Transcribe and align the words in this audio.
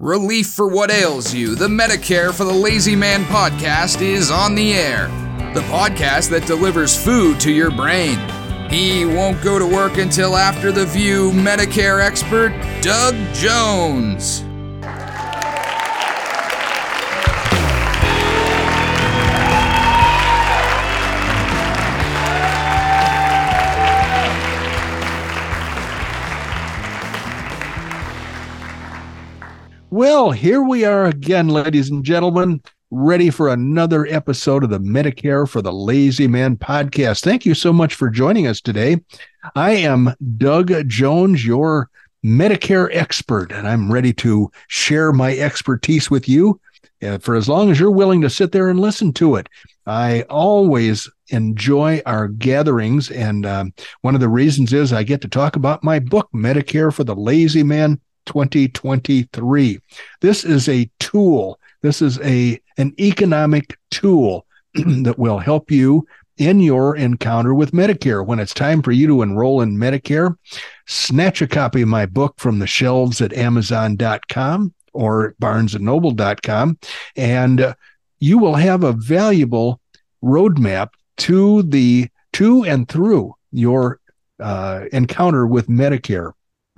Relief 0.00 0.48
for 0.48 0.66
what 0.66 0.90
ails 0.90 1.32
you. 1.32 1.54
The 1.54 1.68
Medicare 1.68 2.34
for 2.34 2.42
the 2.42 2.52
Lazy 2.52 2.96
Man 2.96 3.22
podcast 3.26 4.02
is 4.02 4.28
on 4.28 4.56
the 4.56 4.74
air. 4.74 5.06
The 5.54 5.60
podcast 5.70 6.30
that 6.30 6.48
delivers 6.48 7.00
food 7.00 7.38
to 7.40 7.52
your 7.52 7.70
brain. 7.70 8.18
He 8.68 9.04
won't 9.04 9.40
go 9.40 9.56
to 9.56 9.64
work 9.64 9.98
until 9.98 10.36
after 10.36 10.72
the 10.72 10.84
view. 10.84 11.30
Medicare 11.30 12.04
expert 12.04 12.50
Doug 12.82 13.14
Jones. 13.34 14.43
Well, 29.94 30.32
here 30.32 30.60
we 30.60 30.84
are 30.84 31.04
again, 31.04 31.46
ladies 31.46 31.88
and 31.88 32.04
gentlemen, 32.04 32.60
ready 32.90 33.30
for 33.30 33.48
another 33.48 34.06
episode 34.06 34.64
of 34.64 34.70
the 34.70 34.80
Medicare 34.80 35.48
for 35.48 35.62
the 35.62 35.72
Lazy 35.72 36.26
Man 36.26 36.56
podcast. 36.56 37.22
Thank 37.22 37.46
you 37.46 37.54
so 37.54 37.72
much 37.72 37.94
for 37.94 38.10
joining 38.10 38.48
us 38.48 38.60
today. 38.60 39.00
I 39.54 39.70
am 39.70 40.12
Doug 40.36 40.72
Jones, 40.88 41.46
your 41.46 41.90
Medicare 42.24 42.88
expert, 42.90 43.52
and 43.52 43.68
I'm 43.68 43.92
ready 43.92 44.12
to 44.14 44.50
share 44.66 45.12
my 45.12 45.38
expertise 45.38 46.10
with 46.10 46.28
you 46.28 46.60
uh, 47.00 47.18
for 47.18 47.36
as 47.36 47.48
long 47.48 47.70
as 47.70 47.78
you're 47.78 47.92
willing 47.92 48.20
to 48.22 48.30
sit 48.30 48.50
there 48.50 48.70
and 48.70 48.80
listen 48.80 49.12
to 49.12 49.36
it. 49.36 49.48
I 49.86 50.22
always 50.22 51.08
enjoy 51.28 52.02
our 52.04 52.26
gatherings, 52.26 53.12
and 53.12 53.46
um, 53.46 53.72
one 54.00 54.16
of 54.16 54.20
the 54.20 54.28
reasons 54.28 54.72
is 54.72 54.92
I 54.92 55.04
get 55.04 55.20
to 55.20 55.28
talk 55.28 55.54
about 55.54 55.84
my 55.84 56.00
book, 56.00 56.28
Medicare 56.34 56.92
for 56.92 57.04
the 57.04 57.14
Lazy 57.14 57.62
Man 57.62 58.00
2023. 58.26 59.80
This 60.20 60.44
is 60.44 60.68
a 60.68 60.90
tool. 61.00 61.58
This 61.82 62.02
is 62.02 62.18
a 62.20 62.60
an 62.76 62.94
economic 62.98 63.78
tool 63.90 64.46
that 64.74 65.18
will 65.18 65.38
help 65.38 65.70
you 65.70 66.06
in 66.36 66.60
your 66.60 66.96
encounter 66.96 67.54
with 67.54 67.72
Medicare. 67.72 68.26
When 68.26 68.40
it's 68.40 68.54
time 68.54 68.82
for 68.82 68.92
you 68.92 69.06
to 69.06 69.22
enroll 69.22 69.60
in 69.60 69.76
Medicare, 69.76 70.36
snatch 70.86 71.40
a 71.42 71.46
copy 71.46 71.82
of 71.82 71.88
my 71.88 72.06
book 72.06 72.34
from 72.38 72.58
the 72.58 72.66
shelves 72.66 73.20
at 73.20 73.32
amazon.com 73.32 74.74
or 74.92 75.34
barnesandnoble.com 75.40 76.78
and 77.16 77.60
uh, 77.60 77.74
you 78.20 78.38
will 78.38 78.54
have 78.54 78.84
a 78.84 78.92
valuable 78.92 79.80
roadmap 80.22 80.90
to 81.16 81.62
the 81.64 82.08
to 82.32 82.64
and 82.64 82.88
through 82.88 83.34
your 83.52 84.00
uh, 84.40 84.84
encounter 84.92 85.46
with 85.46 85.68
Medicare 85.68 86.32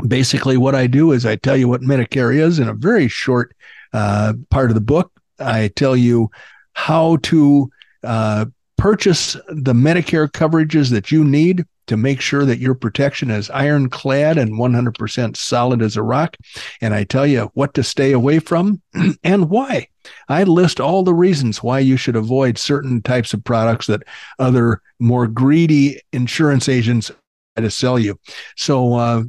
basically 0.07 0.57
what 0.57 0.75
I 0.75 0.87
do 0.87 1.13
is 1.13 1.25
I 1.25 1.37
tell 1.37 1.57
you 1.57 1.69
what 1.69 1.83
Medicare 1.83 2.35
is 2.35 2.59
in 2.59 2.69
a 2.69 2.75
very 2.75 3.09
short 3.09 3.55
uh, 3.93 4.35
part 4.51 4.71
of 4.71 4.75
the 4.75 4.81
book. 4.81 5.11
I 5.39 5.69
tell 5.69 5.97
you 5.97 6.31
how 6.75 7.17
to 7.23 7.71
uh, 8.03 8.47
purchase 8.77 9.35
the 9.49 9.73
Medicare 9.73 10.31
coverages 10.31 10.91
that 10.91 11.11
you 11.11 11.25
need 11.25 11.65
to 11.87 11.97
make 11.97 12.21
sure 12.21 12.45
that 12.45 12.59
your 12.59 12.75
protection 12.75 13.31
is 13.31 13.49
ironclad 13.51 14.39
and 14.39 14.55
100% 14.55 15.37
solid 15.37 15.83
as 15.83 15.97
a 15.97 16.03
rock. 16.03 16.37
And 16.81 16.93
I 16.93 17.05
tell 17.05 17.27
you 17.27 17.51
what 17.55 17.75
to 17.75 17.85
stay 17.85 18.13
away 18.13 18.39
from 18.41 18.83
and 19.25 19.49
why. 19.49 19.89
I 20.29 20.45
list 20.45 20.81
all 20.81 21.03
the 21.03 21.15
reasons 21.15 21.63
why 21.63 21.81
you 21.81 21.97
should 21.97 22.17
avoid 22.17 22.59
certain 22.59 23.03
types 23.03 23.33
of 23.35 23.45
products 23.45 23.87
that 23.87 24.03
other 24.39 24.81
more 24.99 25.27
greedy 25.27 26.01
insurance 26.13 26.69
agents 26.69 27.11
try 27.57 27.63
to 27.63 27.71
sell 27.71 27.99
you. 27.99 28.19
So, 28.57 28.95
uh, 28.95 29.23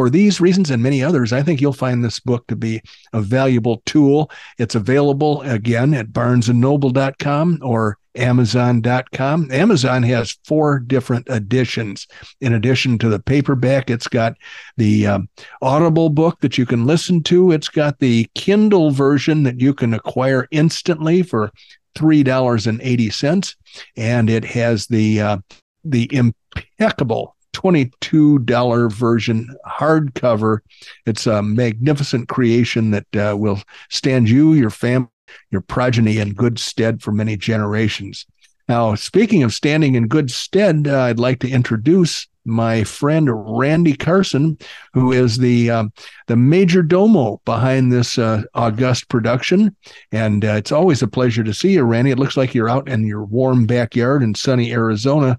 for 0.00 0.08
these 0.08 0.40
reasons 0.40 0.70
and 0.70 0.82
many 0.82 1.02
others, 1.02 1.30
I 1.30 1.42
think 1.42 1.60
you'll 1.60 1.74
find 1.74 2.02
this 2.02 2.20
book 2.20 2.46
to 2.46 2.56
be 2.56 2.80
a 3.12 3.20
valuable 3.20 3.82
tool. 3.84 4.30
It's 4.56 4.74
available 4.74 5.42
again 5.42 5.92
at 5.92 6.06
barnesandnoble.com 6.06 7.58
or 7.60 7.98
amazon.com. 8.14 9.52
Amazon 9.52 10.02
has 10.04 10.38
four 10.46 10.78
different 10.78 11.28
editions. 11.28 12.06
In 12.40 12.54
addition 12.54 12.96
to 12.96 13.10
the 13.10 13.18
paperback, 13.18 13.90
it's 13.90 14.08
got 14.08 14.36
the 14.78 15.06
um, 15.06 15.28
Audible 15.60 16.08
book 16.08 16.40
that 16.40 16.56
you 16.56 16.64
can 16.64 16.86
listen 16.86 17.22
to. 17.24 17.52
It's 17.52 17.68
got 17.68 17.98
the 17.98 18.26
Kindle 18.34 18.92
version 18.92 19.42
that 19.42 19.60
you 19.60 19.74
can 19.74 19.92
acquire 19.92 20.48
instantly 20.50 21.22
for 21.22 21.52
$3.80 21.96 23.54
and 23.98 24.30
it 24.30 24.46
has 24.46 24.86
the 24.86 25.20
uh, 25.20 25.36
the 25.84 26.08
impeccable 26.14 27.36
$22 27.52 28.92
version 28.92 29.56
hardcover. 29.66 30.58
It's 31.06 31.26
a 31.26 31.42
magnificent 31.42 32.28
creation 32.28 32.90
that 32.90 33.16
uh, 33.16 33.36
will 33.36 33.62
stand 33.88 34.28
you, 34.28 34.52
your 34.54 34.70
family, 34.70 35.08
your 35.50 35.60
progeny 35.60 36.18
in 36.18 36.34
good 36.34 36.58
stead 36.58 37.02
for 37.02 37.12
many 37.12 37.36
generations. 37.36 38.26
Now, 38.68 38.94
speaking 38.94 39.42
of 39.42 39.52
standing 39.52 39.96
in 39.96 40.06
good 40.06 40.30
stead, 40.30 40.86
uh, 40.86 41.02
I'd 41.02 41.18
like 41.18 41.40
to 41.40 41.50
introduce 41.50 42.28
my 42.44 42.84
friend 42.84 43.28
Randy 43.58 43.94
Carson, 43.94 44.58
who 44.92 45.12
is 45.12 45.38
the 45.38 45.70
um, 45.70 45.92
the 46.26 46.36
major 46.36 46.82
domo 46.82 47.40
behind 47.44 47.92
this 47.92 48.18
uh, 48.18 48.42
august 48.54 49.08
production. 49.08 49.74
And 50.12 50.44
uh, 50.44 50.54
it's 50.54 50.72
always 50.72 51.02
a 51.02 51.08
pleasure 51.08 51.44
to 51.44 51.54
see 51.54 51.72
you, 51.72 51.82
Randy. 51.82 52.12
It 52.12 52.18
looks 52.18 52.36
like 52.36 52.54
you're 52.54 52.68
out 52.68 52.88
in 52.88 53.06
your 53.06 53.24
warm 53.24 53.66
backyard 53.66 54.22
in 54.22 54.34
sunny 54.34 54.72
Arizona 54.72 55.38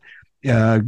uh, 0.50 0.80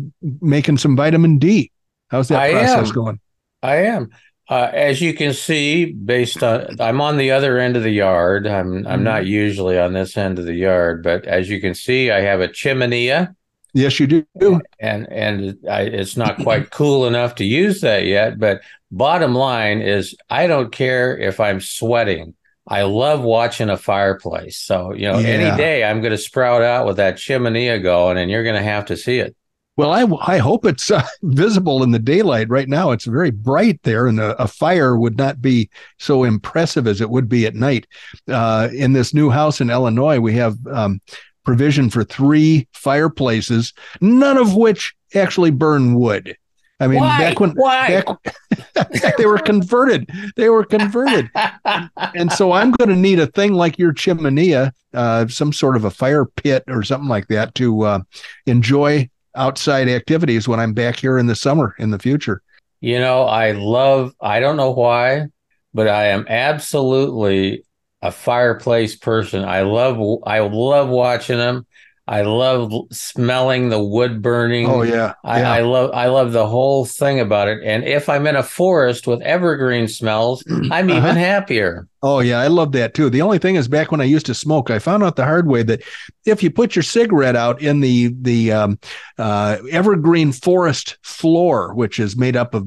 making 0.41 0.77
some 0.77 0.95
vitamin 0.95 1.37
D. 1.37 1.71
How's 2.09 2.27
that 2.27 2.39
I 2.39 2.51
process 2.51 2.89
am. 2.89 2.93
going? 2.93 3.19
I 3.61 3.75
am. 3.77 4.09
Uh, 4.49 4.69
as 4.73 5.01
you 5.01 5.13
can 5.13 5.33
see, 5.33 5.93
based 5.93 6.43
on 6.43 6.79
I'm 6.79 6.99
on 6.99 7.17
the 7.17 7.31
other 7.31 7.57
end 7.57 7.77
of 7.77 7.83
the 7.83 7.91
yard. 7.91 8.45
I'm 8.45 8.85
I'm 8.85 8.99
mm 8.99 9.03
not 9.03 9.25
usually 9.25 9.79
on 9.79 9.93
this 9.93 10.17
end 10.17 10.37
of 10.37 10.45
the 10.45 10.53
yard, 10.53 11.01
but 11.01 11.25
as 11.25 11.49
you 11.49 11.61
can 11.61 11.73
see, 11.73 12.11
I 12.11 12.21
have 12.21 12.41
a 12.41 12.49
chimenea. 12.49 13.35
Yes, 13.73 13.99
you 13.99 14.07
do. 14.07 14.61
And 14.79 15.11
and 15.11 15.57
I, 15.69 15.83
it's 15.83 16.17
not 16.17 16.37
quite 16.43 16.69
cool 16.71 17.07
enough 17.07 17.35
to 17.35 17.45
use 17.45 17.81
that 17.81 18.05
yet. 18.05 18.37
But 18.37 18.61
bottom 18.91 19.33
line 19.33 19.81
is, 19.81 20.15
I 20.29 20.47
don't 20.47 20.71
care 20.71 21.17
if 21.17 21.39
I'm 21.39 21.61
sweating. 21.61 22.35
I 22.67 22.83
love 22.83 23.21
watching 23.21 23.69
a 23.69 23.77
fireplace. 23.77 24.57
So 24.57 24.93
you 24.93 25.07
know, 25.07 25.19
yeah. 25.19 25.27
any 25.27 25.57
day 25.57 25.83
I'm 25.83 26.01
going 26.01 26.11
to 26.11 26.17
sprout 26.17 26.61
out 26.61 26.85
with 26.85 26.97
that 26.97 27.15
chimenea 27.15 27.81
going, 27.81 28.17
and 28.17 28.29
you're 28.29 28.43
going 28.43 28.55
to 28.55 28.61
have 28.61 28.85
to 28.87 28.97
see 28.97 29.19
it. 29.19 29.35
Well, 29.75 29.91
I, 29.91 30.35
I 30.35 30.37
hope 30.37 30.65
it's 30.65 30.91
uh, 30.91 31.05
visible 31.23 31.83
in 31.83 31.91
the 31.91 31.99
daylight. 31.99 32.49
Right 32.49 32.69
now, 32.69 32.91
it's 32.91 33.05
very 33.05 33.31
bright 33.31 33.81
there, 33.83 34.07
and 34.07 34.19
a, 34.19 34.39
a, 34.41 34.47
fire 34.47 34.97
would 34.97 35.17
not 35.17 35.41
be 35.41 35.69
so 35.97 36.23
impressive 36.23 36.87
as 36.87 37.01
it 37.01 37.09
would 37.09 37.27
be 37.27 37.45
at 37.47 37.55
night. 37.55 37.87
Uh, 38.27 38.69
in 38.71 38.93
this 38.93 39.13
new 39.13 39.29
house 39.29 39.61
in 39.61 39.71
Illinois, 39.71 40.19
we 40.19 40.33
have 40.33 40.55
um, 40.67 41.01
provision 41.43 41.89
for 41.89 42.03
three 42.03 42.67
fireplaces, 42.73 43.73
none 43.99 44.37
of 44.37 44.55
which 44.55 44.93
actually 45.15 45.51
burn 45.51 45.95
wood. 45.95 46.37
I 46.79 46.87
mean, 46.87 46.99
Why? 46.99 47.17
back 47.17 47.39
when 47.39 47.51
Why? 47.51 48.03
Back, 48.03 49.15
they 49.17 49.25
were 49.25 49.37
converted, 49.37 50.09
they 50.35 50.49
were 50.49 50.65
converted, 50.65 51.29
and 52.13 52.31
so 52.31 52.51
I'm 52.51 52.71
going 52.71 52.89
to 52.89 52.95
need 52.95 53.19
a 53.19 53.27
thing 53.27 53.53
like 53.53 53.79
your 53.79 53.93
chimenea, 53.93 54.71
uh, 54.93 55.27
some 55.27 55.53
sort 55.53 55.77
of 55.77 55.85
a 55.85 55.91
fire 55.91 56.25
pit 56.25 56.63
or 56.67 56.83
something 56.83 57.07
like 57.07 57.27
that 57.27 57.55
to 57.55 57.83
uh, 57.83 57.99
enjoy 58.45 59.09
outside 59.35 59.87
activities 59.87 60.47
when 60.47 60.59
I'm 60.59 60.73
back 60.73 60.99
here 60.99 61.17
in 61.17 61.27
the 61.27 61.35
summer 61.35 61.75
in 61.79 61.91
the 61.91 61.99
future. 61.99 62.41
You 62.81 62.99
know, 62.99 63.23
I 63.23 63.51
love, 63.51 64.13
I 64.19 64.39
don't 64.39 64.57
know 64.57 64.71
why, 64.71 65.27
but 65.73 65.87
I 65.87 66.07
am 66.07 66.25
absolutely 66.27 67.63
a 68.01 68.11
fireplace 68.11 68.95
person. 68.95 69.45
I 69.45 69.61
love, 69.61 69.97
I 70.25 70.39
love 70.39 70.89
watching 70.89 71.37
them. 71.37 71.65
I 72.05 72.23
love 72.23 72.73
smelling 72.91 73.69
the 73.69 73.81
wood 73.81 74.21
burning. 74.21 74.69
Oh 74.69 74.81
yeah. 74.81 75.13
I, 75.23 75.39
yeah. 75.39 75.51
I, 75.53 75.61
love 75.61 75.91
I 75.93 76.07
love 76.07 76.33
the 76.33 76.45
whole 76.45 76.83
thing 76.83 77.21
about 77.21 77.47
it. 77.47 77.61
And 77.63 77.85
if 77.85 78.09
I'm 78.09 78.27
in 78.27 78.35
a 78.35 78.43
forest 78.43 79.07
with 79.07 79.21
evergreen 79.21 79.87
smells, 79.87 80.43
I'm 80.49 80.89
uh-huh. 80.89 80.97
even 80.97 81.15
happier. 81.15 81.87
Oh 82.01 82.19
yeah, 82.19 82.41
I 82.41 82.47
love 82.47 82.73
that 82.73 82.93
too. 82.93 83.09
The 83.09 83.21
only 83.21 83.37
thing 83.37 83.55
is 83.55 83.69
back 83.69 83.89
when 83.89 84.01
I 84.01 84.03
used 84.03 84.25
to 84.25 84.33
smoke, 84.33 84.69
I 84.69 84.79
found 84.79 85.03
out 85.03 85.15
the 85.15 85.23
hard 85.23 85.47
way 85.47 85.63
that 85.63 85.81
if 86.25 86.43
you 86.43 86.51
put 86.51 86.75
your 86.75 86.83
cigarette 86.83 87.37
out 87.37 87.61
in 87.61 87.79
the 87.79 88.13
the 88.19 88.51
um, 88.51 88.79
uh, 89.17 89.59
evergreen 89.71 90.33
forest 90.33 90.97
floor, 91.03 91.73
which 91.73 91.99
is 91.99 92.17
made 92.17 92.35
up 92.35 92.53
of 92.53 92.65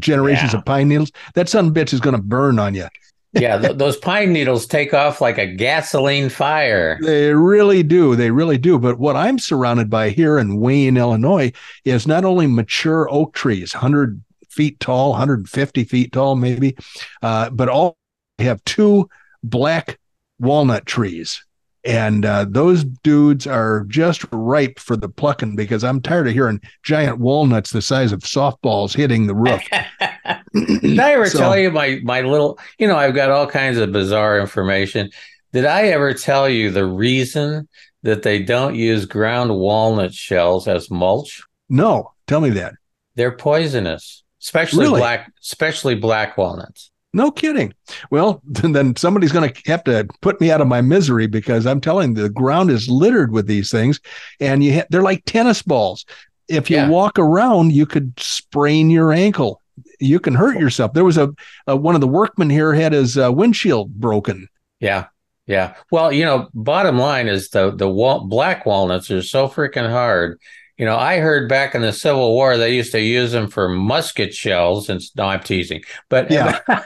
generations 0.00 0.54
yeah. 0.54 0.58
of 0.58 0.64
pine 0.64 0.88
needles, 0.88 1.12
that 1.34 1.48
son 1.48 1.72
bitch 1.72 1.92
is 1.92 2.00
going 2.00 2.16
to 2.16 2.22
burn 2.22 2.58
on 2.58 2.74
you 2.74 2.88
yeah, 3.32 3.58
th- 3.58 3.76
those 3.76 3.96
pine 3.96 4.32
needles 4.32 4.66
take 4.66 4.92
off 4.92 5.20
like 5.20 5.38
a 5.38 5.46
gasoline 5.46 6.28
fire. 6.28 6.98
They 7.02 7.32
really 7.32 7.82
do. 7.82 8.14
They 8.14 8.30
really 8.30 8.58
do. 8.58 8.78
But 8.78 8.98
what 8.98 9.16
I'm 9.16 9.38
surrounded 9.38 9.88
by 9.88 10.10
here 10.10 10.38
in 10.38 10.60
Wayne, 10.60 10.96
Illinois, 10.96 11.52
is 11.84 12.06
not 12.06 12.24
only 12.24 12.46
mature 12.46 13.08
oak 13.10 13.32
trees, 13.32 13.74
100 13.74 14.22
feet 14.48 14.78
tall, 14.80 15.10
150 15.10 15.84
feet 15.84 16.12
tall, 16.12 16.36
maybe, 16.36 16.76
uh, 17.22 17.48
but 17.50 17.68
all 17.68 17.96
have 18.38 18.62
two 18.64 19.08
black 19.42 19.98
walnut 20.38 20.84
trees. 20.84 21.42
And 21.84 22.24
uh, 22.24 22.46
those 22.48 22.84
dudes 22.84 23.46
are 23.46 23.84
just 23.88 24.24
ripe 24.30 24.78
for 24.78 24.96
the 24.96 25.08
plucking 25.08 25.56
because 25.56 25.82
I'm 25.82 26.00
tired 26.00 26.28
of 26.28 26.34
hearing 26.34 26.60
giant 26.84 27.18
walnuts 27.18 27.72
the 27.72 27.82
size 27.82 28.12
of 28.12 28.20
softballs 28.20 28.94
hitting 28.94 29.26
the 29.26 29.34
roof. 29.34 29.62
Did 30.52 30.98
I 30.98 31.12
ever 31.12 31.28
so, 31.28 31.38
tell 31.38 31.58
you 31.58 31.70
my 31.70 32.00
my 32.02 32.20
little? 32.22 32.58
You 32.78 32.86
know, 32.86 32.96
I've 32.96 33.14
got 33.14 33.30
all 33.30 33.46
kinds 33.46 33.78
of 33.78 33.92
bizarre 33.92 34.38
information. 34.38 35.10
Did 35.52 35.64
I 35.64 35.88
ever 35.88 36.14
tell 36.14 36.48
you 36.48 36.70
the 36.70 36.86
reason 36.86 37.68
that 38.02 38.22
they 38.22 38.42
don't 38.42 38.74
use 38.74 39.06
ground 39.06 39.54
walnut 39.54 40.14
shells 40.14 40.66
as 40.66 40.90
mulch? 40.90 41.42
No, 41.68 42.12
tell 42.26 42.40
me 42.40 42.50
that. 42.50 42.74
They're 43.14 43.36
poisonous, 43.36 44.24
especially 44.42 44.86
really? 44.86 45.00
black, 45.00 45.32
especially 45.42 45.94
black 45.94 46.36
walnuts. 46.36 46.90
No 47.14 47.30
kidding. 47.30 47.74
Well, 48.10 48.42
then 48.44 48.96
somebody's 48.96 49.32
going 49.32 49.52
to 49.52 49.70
have 49.70 49.84
to 49.84 50.08
put 50.20 50.40
me 50.40 50.50
out 50.50 50.60
of 50.60 50.68
my 50.68 50.80
misery 50.80 51.26
because 51.26 51.66
I'm 51.66 51.80
telling 51.80 52.16
you, 52.16 52.22
the 52.22 52.30
ground 52.30 52.70
is 52.70 52.88
littered 52.88 53.32
with 53.32 53.46
these 53.46 53.70
things, 53.70 54.00
and 54.40 54.64
you 54.64 54.74
ha- 54.74 54.86
they're 54.90 55.02
like 55.02 55.24
tennis 55.24 55.62
balls. 55.62 56.04
If 56.48 56.70
you 56.70 56.76
yeah. 56.76 56.88
walk 56.88 57.18
around, 57.18 57.72
you 57.72 57.86
could 57.86 58.12
sprain 58.18 58.90
your 58.90 59.12
ankle. 59.12 59.61
You 60.02 60.20
can 60.20 60.34
hurt 60.34 60.58
yourself. 60.58 60.92
There 60.92 61.04
was 61.04 61.18
a, 61.18 61.32
a 61.66 61.76
one 61.76 61.94
of 61.94 62.00
the 62.00 62.08
workmen 62.08 62.50
here 62.50 62.72
had 62.72 62.92
his 62.92 63.16
uh, 63.16 63.32
windshield 63.32 63.94
broken. 63.94 64.48
Yeah, 64.80 65.06
yeah. 65.46 65.74
Well, 65.90 66.12
you 66.12 66.24
know, 66.24 66.48
bottom 66.54 66.98
line 66.98 67.28
is 67.28 67.50
the 67.50 67.70
the 67.70 67.88
wal- 67.88 68.26
black 68.26 68.66
walnuts 68.66 69.10
are 69.10 69.22
so 69.22 69.48
freaking 69.48 69.88
hard. 69.88 70.40
You 70.76 70.86
know, 70.86 70.96
I 70.96 71.18
heard 71.18 71.48
back 71.48 71.74
in 71.74 71.82
the 71.82 71.92
Civil 71.92 72.32
War 72.32 72.56
they 72.56 72.74
used 72.74 72.92
to 72.92 73.00
use 73.00 73.32
them 73.32 73.48
for 73.48 73.68
musket 73.68 74.34
shells. 74.34 74.88
And 74.88 75.00
no, 75.16 75.24
I'm 75.24 75.42
teasing, 75.42 75.82
but 76.08 76.30
yeah, 76.30 76.60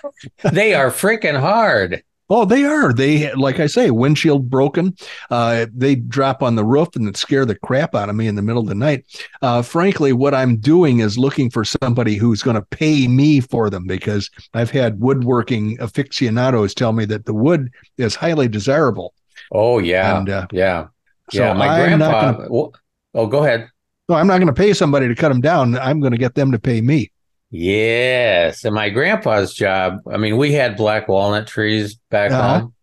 they 0.52 0.74
are 0.74 0.90
freaking 0.90 1.38
hard. 1.38 2.02
Oh, 2.28 2.44
they 2.44 2.64
are. 2.64 2.92
They, 2.92 3.32
like 3.34 3.60
I 3.60 3.68
say, 3.68 3.90
windshield 3.92 4.50
broken. 4.50 4.96
Uh, 5.30 5.66
they 5.72 5.94
drop 5.94 6.42
on 6.42 6.56
the 6.56 6.64
roof 6.64 6.88
and 6.96 7.06
then 7.06 7.14
scare 7.14 7.44
the 7.44 7.54
crap 7.54 7.94
out 7.94 8.08
of 8.08 8.16
me 8.16 8.26
in 8.26 8.34
the 8.34 8.42
middle 8.42 8.62
of 8.62 8.68
the 8.68 8.74
night. 8.74 9.04
Uh, 9.42 9.62
frankly, 9.62 10.12
what 10.12 10.34
I'm 10.34 10.56
doing 10.56 10.98
is 11.00 11.16
looking 11.16 11.50
for 11.50 11.64
somebody 11.64 12.16
who's 12.16 12.42
going 12.42 12.56
to 12.56 12.62
pay 12.62 13.06
me 13.06 13.40
for 13.40 13.70
them 13.70 13.86
because 13.86 14.28
I've 14.54 14.70
had 14.70 14.98
woodworking 14.98 15.80
aficionados 15.80 16.74
tell 16.74 16.92
me 16.92 17.04
that 17.04 17.26
the 17.26 17.34
wood 17.34 17.70
is 17.96 18.16
highly 18.16 18.48
desirable. 18.48 19.14
Oh 19.52 19.78
yeah, 19.78 20.18
and, 20.18 20.28
uh, 20.28 20.46
yeah, 20.50 20.88
so 21.30 21.44
yeah. 21.44 21.52
My 21.52 21.68
I'm 21.68 21.98
grandpa. 21.98 22.32
Gonna, 22.32 22.48
well, 22.50 22.74
oh, 23.14 23.26
go 23.28 23.44
ahead. 23.44 23.68
No, 24.08 24.16
I'm 24.16 24.26
not 24.26 24.38
going 24.38 24.46
to 24.48 24.52
pay 24.52 24.72
somebody 24.72 25.08
to 25.08 25.14
cut 25.14 25.28
them 25.28 25.40
down. 25.40 25.76
I'm 25.78 26.00
going 26.00 26.12
to 26.12 26.18
get 26.18 26.34
them 26.34 26.52
to 26.52 26.58
pay 26.58 26.80
me. 26.80 27.10
Yes. 27.56 28.64
And 28.64 28.74
my 28.74 28.90
grandpa's 28.90 29.54
job, 29.54 30.00
I 30.10 30.16
mean, 30.16 30.36
we 30.36 30.52
had 30.52 30.76
black 30.76 31.08
walnut 31.08 31.46
trees 31.46 31.96
back 32.10 32.30
uh-huh. 32.30 32.60
home. 32.60 32.74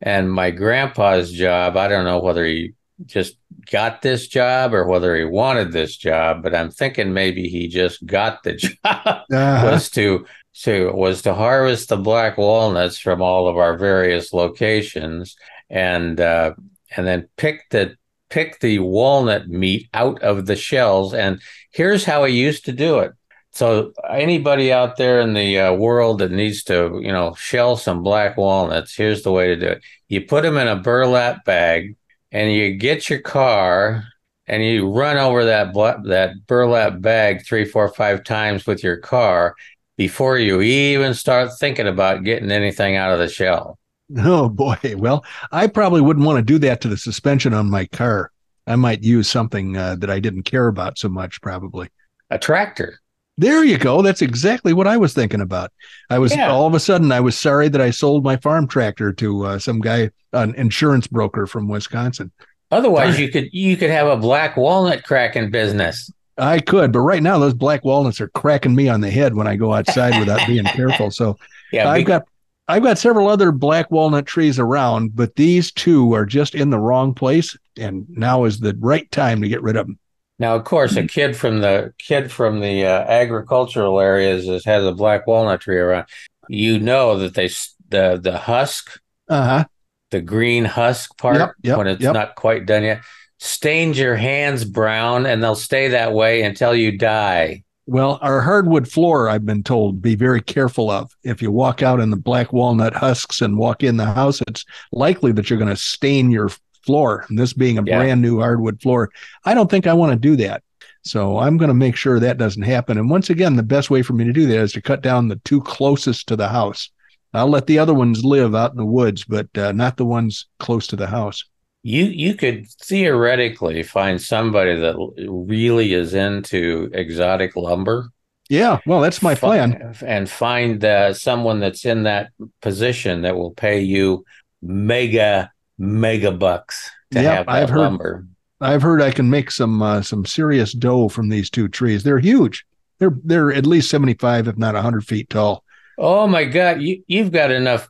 And 0.00 0.32
my 0.32 0.50
grandpa's 0.50 1.32
job, 1.32 1.76
I 1.76 1.88
don't 1.88 2.04
know 2.04 2.20
whether 2.20 2.44
he 2.44 2.74
just 3.04 3.36
got 3.70 4.02
this 4.02 4.28
job 4.28 4.74
or 4.74 4.86
whether 4.86 5.16
he 5.16 5.24
wanted 5.24 5.72
this 5.72 5.96
job, 5.96 6.42
but 6.42 6.54
I'm 6.54 6.70
thinking 6.70 7.12
maybe 7.12 7.48
he 7.48 7.68
just 7.68 8.04
got 8.06 8.42
the 8.42 8.52
job 8.54 8.76
uh-huh. 8.84 9.70
was 9.70 9.90
to 9.90 10.26
to 10.62 10.90
was 10.92 11.22
to 11.22 11.34
harvest 11.34 11.88
the 11.88 11.96
black 11.96 12.36
walnuts 12.36 12.98
from 12.98 13.22
all 13.22 13.46
of 13.46 13.56
our 13.56 13.76
various 13.76 14.32
locations 14.32 15.36
and 15.70 16.20
uh, 16.20 16.54
and 16.96 17.06
then 17.06 17.28
pick 17.36 17.68
the 17.70 17.96
pick 18.30 18.60
the 18.60 18.78
walnut 18.78 19.48
meat 19.48 19.88
out 19.94 20.22
of 20.22 20.46
the 20.46 20.56
shells. 20.56 21.14
And 21.14 21.40
here's 21.70 22.04
how 22.04 22.24
he 22.24 22.34
used 22.34 22.64
to 22.66 22.72
do 22.72 22.98
it. 23.00 23.12
So 23.58 23.92
anybody 24.08 24.72
out 24.72 24.98
there 24.98 25.20
in 25.20 25.34
the 25.34 25.58
uh, 25.58 25.72
world 25.72 26.20
that 26.20 26.30
needs 26.30 26.62
to, 26.64 27.00
you 27.02 27.10
know, 27.10 27.34
shell 27.34 27.76
some 27.76 28.04
black 28.04 28.36
walnuts, 28.36 28.94
here's 28.94 29.24
the 29.24 29.32
way 29.32 29.48
to 29.48 29.56
do 29.56 29.66
it. 29.66 29.82
You 30.06 30.20
put 30.20 30.44
them 30.44 30.56
in 30.56 30.68
a 30.68 30.76
burlap 30.76 31.44
bag, 31.44 31.96
and 32.30 32.52
you 32.52 32.76
get 32.76 33.10
your 33.10 33.18
car 33.18 34.04
and 34.46 34.64
you 34.64 34.88
run 34.88 35.16
over 35.16 35.44
that 35.46 35.72
bla- 35.72 36.00
that 36.04 36.46
burlap 36.46 37.00
bag 37.00 37.44
three, 37.44 37.64
four, 37.64 37.88
five 37.88 38.22
times 38.22 38.64
with 38.64 38.84
your 38.84 38.98
car 38.98 39.56
before 39.96 40.38
you 40.38 40.60
even 40.60 41.12
start 41.12 41.50
thinking 41.58 41.88
about 41.88 42.22
getting 42.22 42.52
anything 42.52 42.94
out 42.94 43.10
of 43.12 43.18
the 43.18 43.28
shell. 43.28 43.76
Oh 44.16 44.48
boy. 44.48 44.78
Well, 44.96 45.24
I 45.50 45.66
probably 45.66 46.00
wouldn't 46.00 46.24
want 46.24 46.38
to 46.38 46.44
do 46.44 46.60
that 46.60 46.80
to 46.82 46.88
the 46.88 46.96
suspension 46.96 47.52
on 47.52 47.68
my 47.68 47.86
car. 47.86 48.30
I 48.68 48.76
might 48.76 49.02
use 49.02 49.28
something 49.28 49.76
uh, 49.76 49.96
that 49.96 50.10
I 50.10 50.20
didn't 50.20 50.44
care 50.44 50.68
about 50.68 50.96
so 50.96 51.08
much, 51.08 51.40
probably. 51.42 51.88
A 52.30 52.38
tractor. 52.38 53.00
There 53.38 53.62
you 53.64 53.78
go. 53.78 54.02
That's 54.02 54.20
exactly 54.20 54.72
what 54.72 54.88
I 54.88 54.96
was 54.96 55.14
thinking 55.14 55.40
about. 55.40 55.72
I 56.10 56.18
was 56.18 56.34
yeah. 56.34 56.50
all 56.50 56.66
of 56.66 56.74
a 56.74 56.80
sudden 56.80 57.12
I 57.12 57.20
was 57.20 57.38
sorry 57.38 57.68
that 57.68 57.80
I 57.80 57.90
sold 57.90 58.24
my 58.24 58.36
farm 58.36 58.66
tractor 58.66 59.12
to 59.12 59.46
uh, 59.46 59.58
some 59.60 59.80
guy, 59.80 60.10
an 60.32 60.56
insurance 60.56 61.06
broker 61.06 61.46
from 61.46 61.68
Wisconsin. 61.68 62.32
Otherwise, 62.72 63.18
you 63.18 63.30
could 63.30 63.48
you 63.52 63.76
could 63.76 63.90
have 63.90 64.08
a 64.08 64.16
black 64.16 64.56
walnut 64.56 65.04
cracking 65.04 65.52
business. 65.52 66.10
I 66.36 66.58
could, 66.58 66.92
but 66.92 67.00
right 67.00 67.22
now 67.22 67.38
those 67.38 67.54
black 67.54 67.84
walnuts 67.84 68.20
are 68.20 68.28
cracking 68.28 68.74
me 68.74 68.88
on 68.88 69.00
the 69.00 69.10
head 69.10 69.34
when 69.34 69.46
I 69.46 69.54
go 69.54 69.72
outside 69.72 70.18
without 70.18 70.46
being 70.46 70.64
careful. 70.74 71.12
So 71.12 71.38
yeah, 71.72 71.88
I've 71.88 72.06
got 72.06 72.26
I've 72.66 72.82
got 72.82 72.98
several 72.98 73.28
other 73.28 73.52
black 73.52 73.90
walnut 73.92 74.26
trees 74.26 74.58
around, 74.58 75.14
but 75.14 75.36
these 75.36 75.70
two 75.70 76.12
are 76.12 76.26
just 76.26 76.56
in 76.56 76.70
the 76.70 76.78
wrong 76.78 77.14
place, 77.14 77.56
and 77.78 78.04
now 78.10 78.44
is 78.44 78.58
the 78.58 78.76
right 78.80 79.08
time 79.12 79.40
to 79.42 79.48
get 79.48 79.62
rid 79.62 79.76
of 79.76 79.86
them. 79.86 79.98
Now, 80.38 80.54
of 80.54 80.64
course, 80.64 80.96
a 80.96 81.06
kid 81.06 81.36
from 81.36 81.60
the 81.60 81.92
kid 81.98 82.30
from 82.30 82.60
the 82.60 82.84
uh, 82.84 83.00
agricultural 83.00 83.98
areas 83.98 84.48
is, 84.48 84.64
has 84.64 84.84
a 84.84 84.92
black 84.92 85.26
walnut 85.26 85.60
tree 85.60 85.78
around. 85.78 86.06
You 86.48 86.78
know 86.78 87.18
that 87.18 87.34
they 87.34 87.48
the 87.88 88.18
the 88.22 88.38
husk, 88.38 89.00
uh-huh. 89.28 89.64
the 90.10 90.20
green 90.20 90.64
husk 90.64 91.16
part 91.18 91.38
yep, 91.38 91.50
yep, 91.62 91.78
when 91.78 91.86
it's 91.88 92.02
yep. 92.02 92.14
not 92.14 92.36
quite 92.36 92.66
done 92.66 92.84
yet, 92.84 93.02
stains 93.38 93.98
your 93.98 94.16
hands 94.16 94.64
brown, 94.64 95.26
and 95.26 95.42
they'll 95.42 95.56
stay 95.56 95.88
that 95.88 96.12
way 96.12 96.42
until 96.42 96.74
you 96.74 96.96
die. 96.96 97.64
Well, 97.86 98.18
our 98.20 98.42
hardwood 98.42 98.86
floor, 98.86 99.30
I've 99.30 99.46
been 99.46 99.62
told, 99.62 100.02
be 100.02 100.14
very 100.14 100.42
careful 100.42 100.90
of. 100.90 101.16
If 101.24 101.40
you 101.40 101.50
walk 101.50 101.82
out 101.82 102.00
in 102.00 102.10
the 102.10 102.18
black 102.18 102.52
walnut 102.52 102.94
husks 102.94 103.40
and 103.40 103.56
walk 103.56 103.82
in 103.82 103.96
the 103.96 104.04
house, 104.04 104.42
it's 104.46 104.66
likely 104.92 105.32
that 105.32 105.48
you're 105.48 105.58
going 105.58 105.70
to 105.70 105.76
stain 105.76 106.30
your 106.30 106.50
floor. 106.84 107.24
This 107.30 107.52
being 107.52 107.78
a 107.78 107.84
yeah. 107.84 107.98
brand 107.98 108.22
new 108.22 108.38
hardwood 108.38 108.80
floor, 108.80 109.10
I 109.44 109.54
don't 109.54 109.70
think 109.70 109.86
I 109.86 109.92
want 109.92 110.12
to 110.12 110.18
do 110.18 110.36
that. 110.36 110.62
So 111.02 111.38
I'm 111.38 111.56
going 111.56 111.68
to 111.68 111.74
make 111.74 111.96
sure 111.96 112.20
that 112.20 112.38
doesn't 112.38 112.62
happen. 112.62 112.98
And 112.98 113.08
once 113.08 113.30
again, 113.30 113.56
the 113.56 113.62
best 113.62 113.88
way 113.90 114.02
for 114.02 114.12
me 114.12 114.24
to 114.24 114.32
do 114.32 114.46
that 114.46 114.58
is 114.58 114.72
to 114.72 114.82
cut 114.82 115.02
down 115.02 115.28
the 115.28 115.40
two 115.44 115.62
closest 115.62 116.26
to 116.28 116.36
the 116.36 116.48
house. 116.48 116.90
I'll 117.34 117.48
let 117.48 117.66
the 117.66 117.78
other 117.78 117.94
ones 117.94 118.24
live 118.24 118.54
out 118.54 118.72
in 118.72 118.76
the 118.76 118.84
woods, 118.84 119.24
but 119.24 119.46
uh, 119.56 119.72
not 119.72 119.96
the 119.96 120.04
ones 120.04 120.46
close 120.58 120.86
to 120.88 120.96
the 120.96 121.06
house. 121.06 121.44
You 121.82 122.04
you 122.04 122.34
could 122.34 122.66
theoretically 122.82 123.82
find 123.82 124.20
somebody 124.20 124.74
that 124.76 124.96
really 125.28 125.94
is 125.94 126.12
into 126.12 126.90
exotic 126.92 127.54
lumber. 127.54 128.10
Yeah, 128.48 128.80
well, 128.86 129.00
that's 129.00 129.22
my 129.22 129.34
plan. 129.34 129.94
And 130.04 130.28
find 130.28 130.84
uh, 130.84 131.12
someone 131.12 131.60
that's 131.60 131.84
in 131.84 132.04
that 132.04 132.30
position 132.62 133.22
that 133.22 133.36
will 133.36 133.52
pay 133.52 133.80
you 133.80 134.24
mega 134.62 135.52
mega 135.78 136.32
bucks 136.32 136.90
to 137.12 137.22
yep, 137.22 137.36
have 137.36 137.46
that 137.46 137.52
I've 137.54 137.70
heard, 137.70 137.78
lumber. 137.78 138.26
I've 138.60 138.82
heard 138.82 139.00
I 139.00 139.10
can 139.10 139.30
make 139.30 139.50
some 139.50 139.80
uh, 139.80 140.02
some 140.02 140.26
serious 140.26 140.72
dough 140.72 141.08
from 141.08 141.28
these 141.28 141.50
two 141.50 141.68
trees. 141.68 142.02
They're 142.02 142.18
huge. 142.18 142.66
They're 142.98 143.16
they're 143.24 143.52
at 143.52 143.66
least 143.66 143.90
seventy 143.90 144.14
five, 144.14 144.48
if 144.48 144.58
not 144.58 144.74
hundred 144.74 145.06
feet 145.06 145.30
tall. 145.30 145.64
Oh 145.96 146.26
my 146.26 146.44
God, 146.44 146.82
you 146.82 147.02
you've 147.06 147.32
got 147.32 147.50
enough 147.50 147.88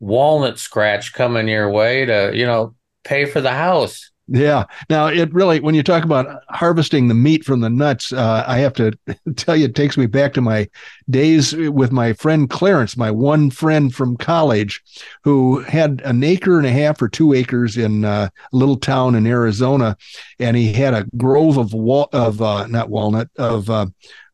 walnut 0.00 0.58
scratch 0.58 1.12
coming 1.12 1.48
your 1.48 1.70
way 1.70 2.04
to 2.04 2.32
you 2.34 2.46
know 2.46 2.74
pay 3.04 3.24
for 3.24 3.40
the 3.40 3.52
house. 3.52 4.10
Yeah. 4.30 4.64
Now, 4.90 5.06
it 5.06 5.32
really, 5.32 5.58
when 5.58 5.74
you 5.74 5.82
talk 5.82 6.04
about 6.04 6.42
harvesting 6.50 7.08
the 7.08 7.14
meat 7.14 7.44
from 7.44 7.60
the 7.60 7.70
nuts, 7.70 8.12
uh, 8.12 8.44
I 8.46 8.58
have 8.58 8.74
to 8.74 8.92
tell 9.36 9.56
you, 9.56 9.64
it 9.64 9.74
takes 9.74 9.96
me 9.96 10.04
back 10.04 10.34
to 10.34 10.42
my 10.42 10.68
days 11.08 11.54
with 11.54 11.92
my 11.92 12.12
friend 12.12 12.48
Clarence, 12.50 12.94
my 12.94 13.10
one 13.10 13.50
friend 13.50 13.94
from 13.94 14.18
college, 14.18 14.82
who 15.24 15.60
had 15.60 16.02
an 16.04 16.22
acre 16.22 16.58
and 16.58 16.66
a 16.66 16.72
half 16.72 17.00
or 17.00 17.08
two 17.08 17.32
acres 17.32 17.78
in 17.78 18.04
uh, 18.04 18.28
a 18.52 18.56
little 18.56 18.76
town 18.76 19.14
in 19.14 19.26
Arizona, 19.26 19.96
and 20.38 20.58
he 20.58 20.74
had 20.74 20.92
a 20.92 21.06
grove 21.16 21.56
of 21.56 21.72
wal- 21.72 22.10
of 22.12 22.42
uh, 22.42 22.66
not 22.66 22.90
walnut 22.90 23.30
of 23.38 23.70
uh, 23.70 23.86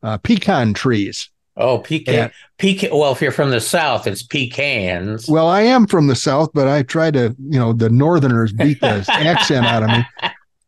uh, 0.03 0.17
pecan 0.17 0.73
trees. 0.73 1.29
Oh, 1.57 1.79
pecan. 1.79 2.31
pecan. 2.57 2.89
Well, 2.91 3.13
if 3.13 3.21
you're 3.21 3.31
from 3.31 3.51
the 3.51 3.61
South, 3.61 4.07
it's 4.07 4.21
pecans. 4.21 5.27
Well, 5.29 5.47
I 5.47 5.61
am 5.61 5.87
from 5.87 6.07
the 6.07 6.15
South, 6.15 6.51
but 6.53 6.67
I 6.67 6.83
try 6.83 7.11
to, 7.11 7.35
you 7.39 7.59
know, 7.59 7.71
the 7.71 7.89
Northerners 7.89 8.51
beat 8.51 8.81
the 8.81 9.05
accent 9.09 9.65
out 9.65 9.83
of 9.83 9.89
me. 9.89 10.05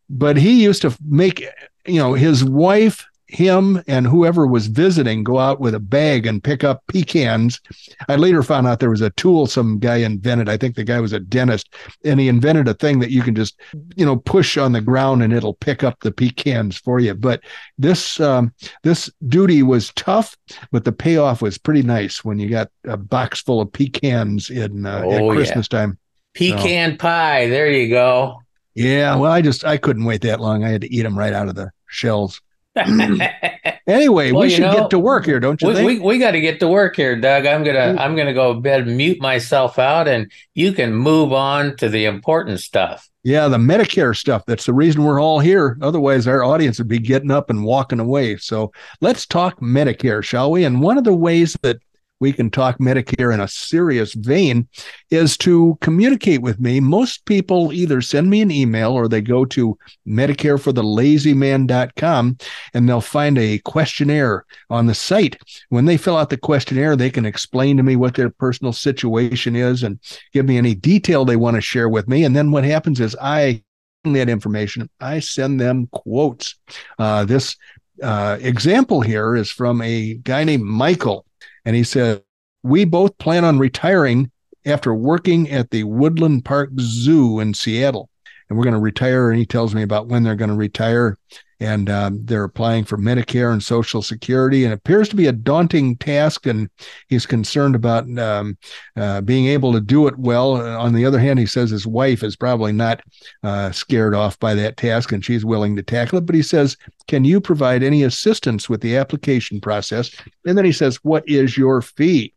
But 0.10 0.38
he 0.38 0.64
used 0.64 0.82
to 0.84 0.98
make, 1.06 1.42
you 1.86 2.00
know, 2.00 2.14
his 2.14 2.44
wife 2.44 3.06
him 3.28 3.84
and 3.88 4.08
whoever 4.08 4.48
was 4.48 4.68
visiting 4.68 5.24
go 5.24 5.38
out 5.38 5.60
with 5.60 5.76
a 5.76 5.80
bag 5.80 6.26
and 6.26 6.44
pick 6.44 6.64
up 6.64 6.84
pecans. 6.88 7.60
I 8.08 8.16
later 8.16 8.42
found 8.42 8.68
out 8.68 8.80
there 8.80 8.90
was 8.90 9.02
a 9.02 9.10
tool 9.12 9.48
some 9.48 9.80
guy 9.80 9.98
invented. 9.98 10.48
I 10.48 10.58
think 10.58 10.76
the 10.76 10.84
guy 10.84 11.00
was 11.00 11.14
a 11.14 11.20
dentist, 11.20 11.74
and 12.06 12.20
he 12.20 12.30
invented 12.30 12.68
a 12.68 12.74
thing 12.74 13.00
that 13.00 13.12
you 13.12 13.22
can 13.22 13.36
just, 13.36 13.60
you 13.96 14.06
know, 14.06 14.16
push 14.16 14.58
on 14.58 14.72
the 14.72 14.82
ground 14.82 15.24
and 15.24 15.34
it'll 15.34 15.56
pick 15.56 15.84
up 15.84 16.00
the 16.00 16.12
pecans 16.12 16.78
for 16.78 17.00
you. 17.00 17.14
But 17.14 17.42
this 17.78 18.20
um, 18.20 18.54
this 18.84 19.10
duty 19.28 19.62
was 19.62 19.92
tough, 19.94 20.38
but 20.72 20.86
the 20.86 20.92
payoff 20.92 21.42
was 21.42 21.58
pretty 21.58 21.84
nice 21.84 22.24
when 22.24 22.40
you 22.40 22.50
got 22.50 22.70
a 22.86 22.98
box 22.98 23.42
full 23.42 23.62
of 23.62 23.72
pecans 23.72 24.50
in 24.50 24.86
uh, 24.86 25.04
oh, 25.06 25.12
at 25.12 25.36
Christmas 25.36 25.68
yeah. 25.72 25.80
time. 25.80 25.98
Pecan 26.34 26.92
so, 26.92 26.98
pie. 26.98 27.50
There 27.50 27.70
you 27.70 27.90
go. 27.90 28.42
Yeah, 28.74 29.16
well, 29.16 29.32
I 29.32 29.42
just 29.42 29.66
I 29.66 29.78
couldn't 29.78 30.06
wait 30.06 30.22
that 30.22 30.40
long. 30.40 30.64
I 30.64 30.70
had 30.70 30.82
to 30.82 30.94
eat 30.94 31.02
them 31.02 31.18
right 31.18 31.34
out 31.34 31.50
of 31.50 31.56
the 31.56 31.72
shells. 31.88 32.42
Mm-hmm. 32.78 33.68
Anyway, 33.88 34.34
well, 34.34 34.42
we 34.42 34.50
should 34.50 34.64
know, 34.64 34.74
get 34.74 34.90
to 34.90 35.00
work 35.00 35.26
here, 35.26 35.40
don't 35.40 35.62
you 35.62 35.70
we, 35.70 35.74
think? 35.74 35.88
We, 35.88 36.00
we 36.00 36.20
got 36.20 36.32
to 36.32 36.42
get 36.42 36.60
to 36.60 36.68
work 36.68 36.98
here, 36.98 37.16
Doug. 37.16 37.46
I'm 37.46 37.64
gonna 37.64 37.96
mm. 37.96 38.00
I'm 38.00 38.18
gonna 38.18 38.34
go 38.34 38.54
bed, 38.54 38.86
mute 38.86 39.22
myself 39.22 39.80
out, 39.80 40.10
and 40.10 40.30
you 40.54 40.74
can 40.74 40.94
move 40.94 41.32
on 41.32 41.78
to 41.78 41.88
the 41.88 42.04
important 42.04 42.60
stuff. 42.60 43.10
Yeah, 43.24 43.48
the 43.48 43.58
Medicare 43.58 44.16
stuff. 44.16 44.44
That's 44.46 44.66
the 44.66 44.74
reason 44.74 45.04
we're 45.04 45.22
all 45.22 45.40
here. 45.40 45.78
Otherwise, 45.82 46.28
our 46.28 46.44
audience 46.44 46.80
would 46.80 46.90
be 46.90 47.00
getting 47.00 47.32
up 47.32 47.50
and 47.50 47.64
walking 47.64 48.02
away. 48.02 48.36
So 48.38 48.74
let's 49.00 49.26
talk 49.26 49.60
Medicare, 49.62 50.24
shall 50.24 50.52
we? 50.52 50.66
And 50.66 50.82
one 50.82 50.98
of 50.98 51.06
the 51.06 51.14
ways 51.14 51.58
that 51.62 51.78
we 52.20 52.34
can 52.34 52.50
talk 52.50 52.80
Medicare 52.80 53.32
in 53.34 53.40
a 53.40 53.48
serious 53.48 54.14
vein 54.14 54.68
is 55.12 55.38
to 55.38 55.78
communicate 55.82 56.42
with 56.42 56.60
me. 56.60 56.80
Most 56.80 57.26
people 57.26 57.72
either 57.72 58.02
send 58.02 58.28
me 58.30 58.42
an 58.42 58.50
email 58.52 58.94
or 58.94 59.08
they 59.08 59.22
go 59.22 59.46
to 59.46 59.78
medicareforthelazyman.com 60.08 62.38
and 62.74 62.90
they'll 62.90 63.02
find 63.02 63.38
a 63.38 63.60
questionnaire 63.60 64.46
on 64.70 64.88
the 64.88 64.96
site. 64.96 65.38
When 65.70 65.86
they 65.86 65.98
fill 65.98 66.18
out 66.18 66.30
the 66.30 66.38
questionnaire, 66.38 66.96
they 66.96 67.10
can 67.10 67.26
explain 67.26 67.76
to 67.78 67.84
me 67.84 67.96
what 67.96 68.16
their 68.16 68.30
personal 68.30 68.74
situation 68.74 69.56
is 69.56 69.84
and 69.84 70.00
give 70.34 70.46
me 70.46 70.58
any 70.58 70.76
detail 70.76 71.26
they 71.26 71.36
want 71.36 71.56
to 71.56 71.62
share 71.62 71.90
with 71.90 72.08
me. 72.08 72.24
And 72.24 72.36
then 72.36 72.52
what 72.52 72.64
happens 72.64 73.00
is 73.00 73.16
I 73.22 73.64
that 74.04 74.30
information, 74.30 74.90
I 75.00 75.20
send 75.20 75.60
them 75.60 75.88
quotes. 75.92 76.56
Uh, 76.98 77.26
this 77.26 77.58
uh, 78.02 78.38
example 78.40 79.02
here 79.02 79.36
is 79.36 79.52
from 79.52 79.82
a 79.82 80.16
guy 80.16 80.44
named 80.44 80.64
Michael 80.64 81.27
and 81.68 81.76
he 81.76 81.84
said, 81.84 82.24
We 82.64 82.86
both 82.86 83.18
plan 83.18 83.44
on 83.44 83.60
retiring 83.60 84.32
after 84.66 84.94
working 84.94 85.52
at 85.52 85.70
the 85.70 85.84
Woodland 85.84 86.46
Park 86.46 86.70
Zoo 86.80 87.42
in 87.42 87.54
Seattle. 87.54 88.10
And 88.48 88.58
we're 88.58 88.64
going 88.64 88.74
to 88.74 88.80
retire. 88.80 89.30
And 89.30 89.38
he 89.38 89.46
tells 89.46 89.76
me 89.76 89.82
about 89.82 90.08
when 90.08 90.24
they're 90.24 90.36
going 90.36 90.50
to 90.50 90.56
retire. 90.56 91.18
And 91.60 91.90
um, 91.90 92.20
they're 92.24 92.44
applying 92.44 92.86
for 92.86 92.98
Medicare 92.98 93.52
and 93.52 93.64
Social 93.64 94.02
Security. 94.02 94.64
And 94.64 94.74
it 94.74 94.78
appears 94.78 95.10
to 95.10 95.16
be 95.16 95.28
a 95.28 95.32
daunting 95.32 95.98
task. 95.98 96.46
And 96.46 96.70
he's 97.08 97.26
concerned 97.26 97.76
about 97.76 98.08
um, 98.20 98.58
uh, 98.96 99.22
being 99.22 99.48
able 99.48 99.74
to 99.74 99.82
do 99.82 100.08
it 100.08 100.18
well. 100.18 100.56
On 100.56 100.94
the 100.94 101.06
other 101.06 101.20
hand, 101.20 101.40
he 101.40 101.46
says 101.46 101.70
his 101.70 101.88
wife 101.88 102.24
is 102.24 102.36
probably 102.36 102.72
not 102.72 103.02
uh, 103.44 103.72
scared 103.72 104.14
off 104.14 104.40
by 104.40 104.54
that 104.54 104.78
task 104.78 105.12
and 105.12 105.26
she's 105.26 105.46
willing 105.46 105.76
to 105.76 105.84
tackle 105.84 106.20
it. 106.20 106.26
But 106.26 106.36
he 106.36 106.44
says 106.44 106.78
can 107.08 107.24
you 107.24 107.40
provide 107.40 107.84
any 107.84 108.04
assistance 108.04 108.70
with 108.70 108.82
the 108.82 108.98
application 108.98 109.62
process? 109.62 110.12
And 110.46 110.58
then 110.58 110.66
he 110.66 110.74
says, 110.74 110.98
What 111.04 111.28
is 111.28 111.58
your 111.58 111.82
fee? 111.82 112.34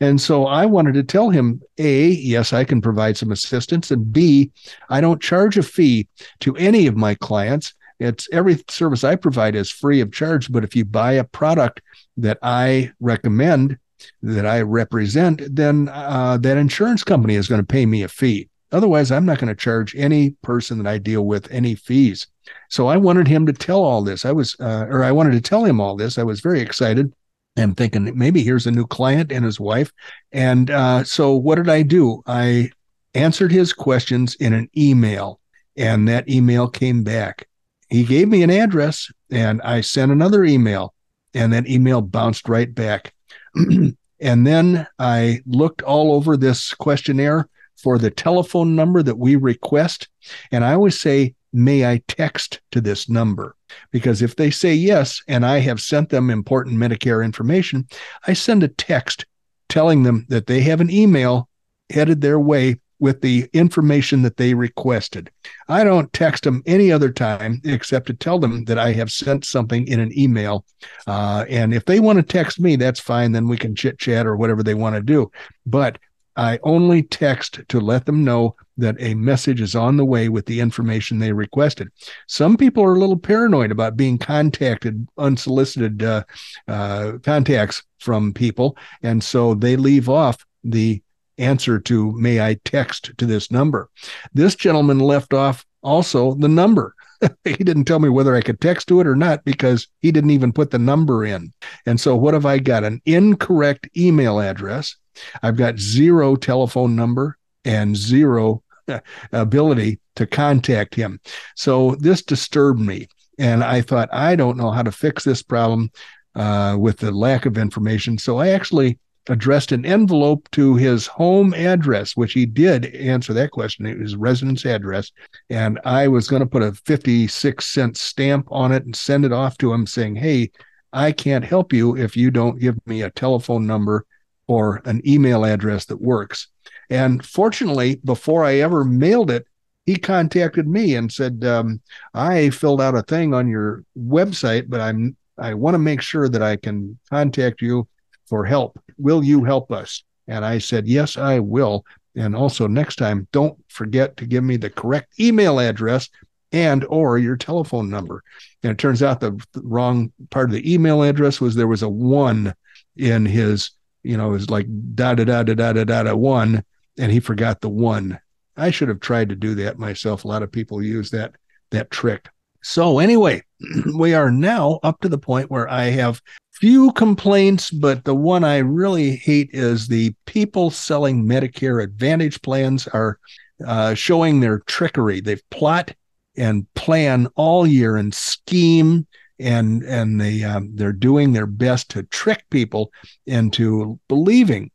And 0.00 0.20
so 0.20 0.46
I 0.46 0.64
wanted 0.64 0.94
to 0.94 1.02
tell 1.02 1.28
him 1.28 1.60
A, 1.78 2.06
yes, 2.06 2.52
I 2.52 2.64
can 2.64 2.80
provide 2.80 3.16
some 3.16 3.32
assistance, 3.32 3.90
and 3.90 4.10
B, 4.12 4.50
I 4.88 5.00
don't 5.00 5.20
charge 5.20 5.58
a 5.58 5.62
fee 5.62 6.08
to 6.40 6.56
any 6.56 6.86
of 6.86 6.96
my 6.96 7.14
clients. 7.16 7.74
It's 7.98 8.28
every 8.32 8.62
service 8.68 9.04
I 9.04 9.16
provide 9.16 9.54
is 9.54 9.70
free 9.70 10.00
of 10.00 10.12
charge. 10.12 10.50
But 10.52 10.64
if 10.64 10.76
you 10.76 10.84
buy 10.84 11.12
a 11.12 11.24
product 11.24 11.80
that 12.16 12.38
I 12.42 12.92
recommend, 13.00 13.78
that 14.22 14.46
I 14.46 14.60
represent, 14.62 15.42
then 15.54 15.88
uh, 15.88 16.38
that 16.38 16.56
insurance 16.56 17.02
company 17.02 17.34
is 17.34 17.48
going 17.48 17.60
to 17.60 17.66
pay 17.66 17.86
me 17.86 18.02
a 18.02 18.08
fee. 18.08 18.48
Otherwise, 18.70 19.10
I'm 19.10 19.24
not 19.24 19.38
going 19.38 19.48
to 19.48 19.54
charge 19.54 19.96
any 19.96 20.30
person 20.42 20.78
that 20.78 20.86
I 20.86 20.98
deal 20.98 21.24
with 21.24 21.50
any 21.50 21.74
fees. 21.74 22.26
So 22.68 22.86
I 22.86 22.96
wanted 22.96 23.26
him 23.26 23.46
to 23.46 23.52
tell 23.52 23.82
all 23.82 24.02
this. 24.02 24.24
I 24.24 24.32
was, 24.32 24.56
uh, 24.60 24.86
or 24.88 25.02
I 25.02 25.12
wanted 25.12 25.32
to 25.32 25.40
tell 25.40 25.64
him 25.64 25.80
all 25.80 25.96
this. 25.96 26.18
I 26.18 26.22
was 26.22 26.40
very 26.40 26.60
excited. 26.60 27.12
I'm 27.56 27.74
thinking 27.74 28.16
maybe 28.16 28.42
here's 28.42 28.66
a 28.66 28.70
new 28.70 28.86
client 28.86 29.32
and 29.32 29.44
his 29.44 29.58
wife. 29.58 29.90
And 30.32 30.70
uh, 30.70 31.04
so 31.04 31.34
what 31.34 31.56
did 31.56 31.68
I 31.68 31.82
do? 31.82 32.22
I 32.26 32.70
answered 33.14 33.50
his 33.50 33.72
questions 33.72 34.34
in 34.36 34.52
an 34.52 34.68
email, 34.76 35.40
and 35.76 36.06
that 36.08 36.28
email 36.28 36.68
came 36.68 37.02
back. 37.02 37.48
He 37.88 38.04
gave 38.04 38.28
me 38.28 38.42
an 38.42 38.50
address, 38.50 39.10
and 39.30 39.62
I 39.62 39.80
sent 39.80 40.12
another 40.12 40.44
email, 40.44 40.94
and 41.34 41.52
that 41.52 41.68
email 41.68 42.00
bounced 42.00 42.48
right 42.48 42.72
back. 42.72 43.14
and 43.54 44.46
then 44.46 44.86
I 44.98 45.40
looked 45.46 45.82
all 45.82 46.12
over 46.12 46.36
this 46.36 46.74
questionnaire 46.74 47.48
for 47.76 47.98
the 47.98 48.10
telephone 48.10 48.74
number 48.74 49.02
that 49.02 49.18
we 49.18 49.36
request. 49.36 50.08
And 50.50 50.64
I 50.64 50.74
always 50.74 51.00
say, 51.00 51.34
may 51.52 51.86
I 51.86 52.02
text 52.08 52.60
to 52.72 52.80
this 52.80 53.08
number? 53.08 53.56
Because 53.90 54.20
if 54.20 54.36
they 54.36 54.50
say 54.50 54.74
yes, 54.74 55.22
and 55.28 55.46
I 55.46 55.58
have 55.58 55.80
sent 55.80 56.10
them 56.10 56.30
important 56.30 56.76
Medicare 56.76 57.24
information, 57.24 57.86
I 58.26 58.32
send 58.32 58.62
a 58.62 58.68
text 58.68 59.24
telling 59.68 60.02
them 60.02 60.26
that 60.28 60.46
they 60.46 60.60
have 60.62 60.80
an 60.80 60.90
email 60.90 61.48
headed 61.90 62.20
their 62.20 62.40
way 62.40 62.80
with 63.00 63.20
the 63.20 63.48
information 63.52 64.22
that 64.22 64.36
they 64.36 64.54
requested. 64.54 65.30
I 65.68 65.84
don't 65.84 66.12
text 66.12 66.44
them 66.44 66.62
any 66.66 66.90
other 66.90 67.12
time 67.12 67.60
except 67.64 68.06
to 68.08 68.14
tell 68.14 68.38
them 68.38 68.64
that 68.64 68.78
I 68.78 68.92
have 68.92 69.12
sent 69.12 69.44
something 69.44 69.86
in 69.86 70.00
an 70.00 70.16
email. 70.18 70.64
Uh, 71.06 71.44
and 71.48 71.72
if 71.72 71.84
they 71.84 72.00
want 72.00 72.18
to 72.18 72.22
text 72.22 72.60
me, 72.60 72.76
that's 72.76 73.00
fine. 73.00 73.32
Then 73.32 73.46
we 73.46 73.56
can 73.56 73.76
chit 73.76 73.98
chat 73.98 74.26
or 74.26 74.36
whatever 74.36 74.62
they 74.62 74.74
want 74.74 74.96
to 74.96 75.02
do. 75.02 75.30
But 75.66 75.98
I 76.36 76.60
only 76.62 77.02
text 77.02 77.60
to 77.68 77.80
let 77.80 78.06
them 78.06 78.22
know 78.22 78.54
that 78.76 78.94
a 79.00 79.14
message 79.14 79.60
is 79.60 79.74
on 79.74 79.96
the 79.96 80.04
way 80.04 80.28
with 80.28 80.46
the 80.46 80.60
information 80.60 81.18
they 81.18 81.32
requested. 81.32 81.88
Some 82.28 82.56
people 82.56 82.84
are 82.84 82.94
a 82.94 82.98
little 82.98 83.18
paranoid 83.18 83.72
about 83.72 83.96
being 83.96 84.18
contacted, 84.18 85.06
unsolicited 85.18 86.04
uh, 86.04 86.22
uh, 86.68 87.14
contacts 87.24 87.82
from 87.98 88.32
people, 88.32 88.76
and 89.02 89.22
so 89.22 89.54
they 89.54 89.74
leave 89.74 90.08
off 90.08 90.46
the 90.62 91.02
answer 91.38 91.78
to 91.80 92.12
may 92.12 92.40
I 92.40 92.58
text 92.64 93.12
to 93.16 93.26
this 93.26 93.50
number. 93.50 93.88
This 94.32 94.54
gentleman 94.54 94.98
left 94.98 95.32
off 95.32 95.64
also 95.82 96.34
the 96.34 96.48
number. 96.48 96.94
he 97.44 97.56
didn't 97.64 97.84
tell 97.84 97.98
me 97.98 98.08
whether 98.08 98.34
I 98.36 98.42
could 98.42 98.60
text 98.60 98.88
to 98.88 99.00
it 99.00 99.06
or 99.06 99.16
not 99.16 99.44
because 99.44 99.88
he 100.00 100.12
didn't 100.12 100.30
even 100.30 100.52
put 100.52 100.70
the 100.70 100.78
number 100.78 101.24
in. 101.24 101.52
And 101.86 102.00
so 102.00 102.14
what 102.14 102.34
have 102.34 102.46
I 102.46 102.58
got? 102.58 102.84
An 102.84 103.02
incorrect 103.06 103.88
email 103.96 104.38
address 104.40 104.94
I've 105.42 105.56
got 105.56 105.78
zero 105.78 106.36
telephone 106.36 106.96
number 106.96 107.36
and 107.64 107.96
zero 107.96 108.62
ability 109.32 110.00
to 110.16 110.26
contact 110.26 110.94
him. 110.94 111.20
So 111.56 111.94
this 111.96 112.22
disturbed 112.22 112.80
me. 112.80 113.08
And 113.38 113.62
I 113.62 113.82
thought, 113.82 114.08
I 114.12 114.34
don't 114.34 114.56
know 114.56 114.70
how 114.70 114.82
to 114.82 114.90
fix 114.90 115.22
this 115.22 115.42
problem 115.42 115.90
uh, 116.34 116.76
with 116.78 116.98
the 116.98 117.12
lack 117.12 117.46
of 117.46 117.56
information. 117.56 118.18
So 118.18 118.38
I 118.38 118.48
actually 118.48 118.98
addressed 119.28 119.72
an 119.72 119.84
envelope 119.84 120.48
to 120.52 120.74
his 120.76 121.06
home 121.06 121.54
address, 121.54 122.16
which 122.16 122.32
he 122.32 122.46
did 122.46 122.86
answer 122.94 123.32
that 123.34 123.50
question, 123.50 123.84
his 123.84 124.16
residence 124.16 124.64
address. 124.64 125.12
And 125.50 125.78
I 125.84 126.08
was 126.08 126.28
going 126.28 126.40
to 126.40 126.46
put 126.46 126.62
a 126.62 126.72
56 126.72 127.64
cent 127.64 127.96
stamp 127.96 128.46
on 128.50 128.72
it 128.72 128.84
and 128.84 128.96
send 128.96 129.24
it 129.24 129.32
off 129.32 129.58
to 129.58 129.72
him 129.72 129.86
saying, 129.86 130.16
Hey, 130.16 130.50
I 130.92 131.12
can't 131.12 131.44
help 131.44 131.72
you 131.72 131.96
if 131.96 132.16
you 132.16 132.30
don't 132.30 132.58
give 132.58 132.78
me 132.86 133.02
a 133.02 133.10
telephone 133.10 133.66
number 133.66 134.06
or 134.46 134.80
an 134.84 135.02
email 135.06 135.44
address 135.44 135.84
that 135.86 136.00
works. 136.00 136.48
And 136.90 137.24
fortunately, 137.24 138.00
before 138.04 138.44
I 138.44 138.56
ever 138.56 138.84
mailed 138.84 139.30
it, 139.30 139.46
he 139.84 139.96
contacted 139.96 140.66
me 140.66 140.96
and 140.96 141.10
said, 141.10 141.44
um, 141.44 141.80
"I 142.12 142.50
filled 142.50 142.80
out 142.80 142.94
a 142.94 143.02
thing 143.02 143.32
on 143.32 143.48
your 143.48 143.84
website, 143.98 144.68
but 144.68 144.80
I'm 144.80 145.16
I 145.38 145.54
want 145.54 145.74
to 145.74 145.78
make 145.78 146.02
sure 146.02 146.28
that 146.28 146.42
I 146.42 146.56
can 146.56 146.98
contact 147.10 147.62
you 147.62 147.88
for 148.28 148.44
help. 148.44 148.78
Will 148.98 149.24
you 149.24 149.44
help 149.44 149.70
us?" 149.72 150.02
And 150.26 150.44
I 150.44 150.58
said, 150.58 150.86
"Yes, 150.86 151.16
I 151.16 151.38
will." 151.38 151.84
And 152.16 152.34
also 152.34 152.66
next 152.66 152.96
time, 152.96 153.28
don't 153.32 153.58
forget 153.68 154.16
to 154.16 154.26
give 154.26 154.44
me 154.44 154.56
the 154.56 154.70
correct 154.70 155.20
email 155.20 155.60
address 155.60 156.08
and 156.50 156.84
or 156.86 157.18
your 157.18 157.36
telephone 157.36 157.90
number. 157.90 158.22
And 158.62 158.72
it 158.72 158.78
turns 158.78 159.02
out 159.02 159.20
the, 159.20 159.40
wrong 159.54 160.12
part 160.30 160.48
of 160.48 160.52
the 160.52 160.72
email 160.72 161.02
address 161.02 161.40
was 161.40 161.54
there 161.54 161.68
was 161.68 161.82
a 161.82 161.88
one 161.88 162.54
in 162.96 163.26
his 163.26 163.70
you 164.02 164.16
know, 164.16 164.28
it 164.28 164.32
was 164.32 164.50
like 164.50 164.66
da 164.94 165.14
da 165.14 165.24
da 165.24 165.42
da 165.42 165.54
da 165.54 165.72
da 165.72 165.84
da 165.84 166.02
da 166.04 166.14
one, 166.14 166.64
and 166.98 167.12
he 167.12 167.20
forgot 167.20 167.60
the 167.60 167.68
one. 167.68 168.18
I 168.56 168.70
should 168.70 168.88
have 168.88 169.00
tried 169.00 169.28
to 169.28 169.36
do 169.36 169.54
that 169.56 169.78
myself. 169.78 170.24
A 170.24 170.28
lot 170.28 170.42
of 170.42 170.52
people 170.52 170.82
use 170.82 171.10
that 171.10 171.34
that 171.70 171.90
trick. 171.90 172.28
So 172.62 172.98
anyway, 172.98 173.42
we 173.96 174.14
are 174.14 174.30
now 174.30 174.80
up 174.82 175.00
to 175.00 175.08
the 175.08 175.18
point 175.18 175.50
where 175.50 175.68
I 175.68 175.84
have 175.84 176.22
few 176.52 176.92
complaints, 176.92 177.70
but 177.70 178.04
the 178.04 178.14
one 178.14 178.44
I 178.44 178.58
really 178.58 179.16
hate 179.16 179.50
is 179.52 179.86
the 179.86 180.14
people 180.26 180.70
selling 180.70 181.24
Medicare 181.24 181.82
Advantage 181.82 182.42
plans 182.42 182.88
are 182.88 183.18
uh, 183.64 183.94
showing 183.94 184.40
their 184.40 184.60
trickery. 184.60 185.20
They've 185.20 185.50
plot 185.50 185.94
and 186.36 186.72
plan 186.74 187.28
all 187.36 187.66
year 187.66 187.96
and 187.96 188.14
scheme 188.14 189.06
and 189.40 189.82
and 189.84 190.20
they 190.20 190.42
um, 190.42 190.70
they're 190.74 190.92
doing 190.92 191.32
their 191.32 191.46
best 191.46 191.90
to 191.90 192.02
trick 192.04 192.44
people 192.50 192.92
into 193.26 193.98
believing 194.08 194.70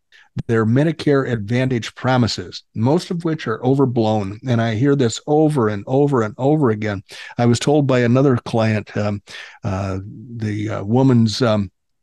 their 0.47 0.65
Medicare 0.65 1.29
Advantage 1.29 1.93
promises, 1.95 2.63
most 2.75 3.11
of 3.11 3.23
which 3.23 3.47
are 3.47 3.63
overblown. 3.63 4.39
And 4.47 4.61
I 4.61 4.75
hear 4.75 4.95
this 4.95 5.21
over 5.27 5.69
and 5.69 5.83
over 5.87 6.21
and 6.21 6.33
over 6.37 6.69
again. 6.69 7.03
I 7.37 7.45
was 7.45 7.59
told 7.59 7.87
by 7.87 7.99
another 7.99 8.37
client, 8.37 8.95
um, 8.97 9.21
uh, 9.63 9.99
the 10.35 10.69
uh, 10.69 10.83
woman's 10.83 11.41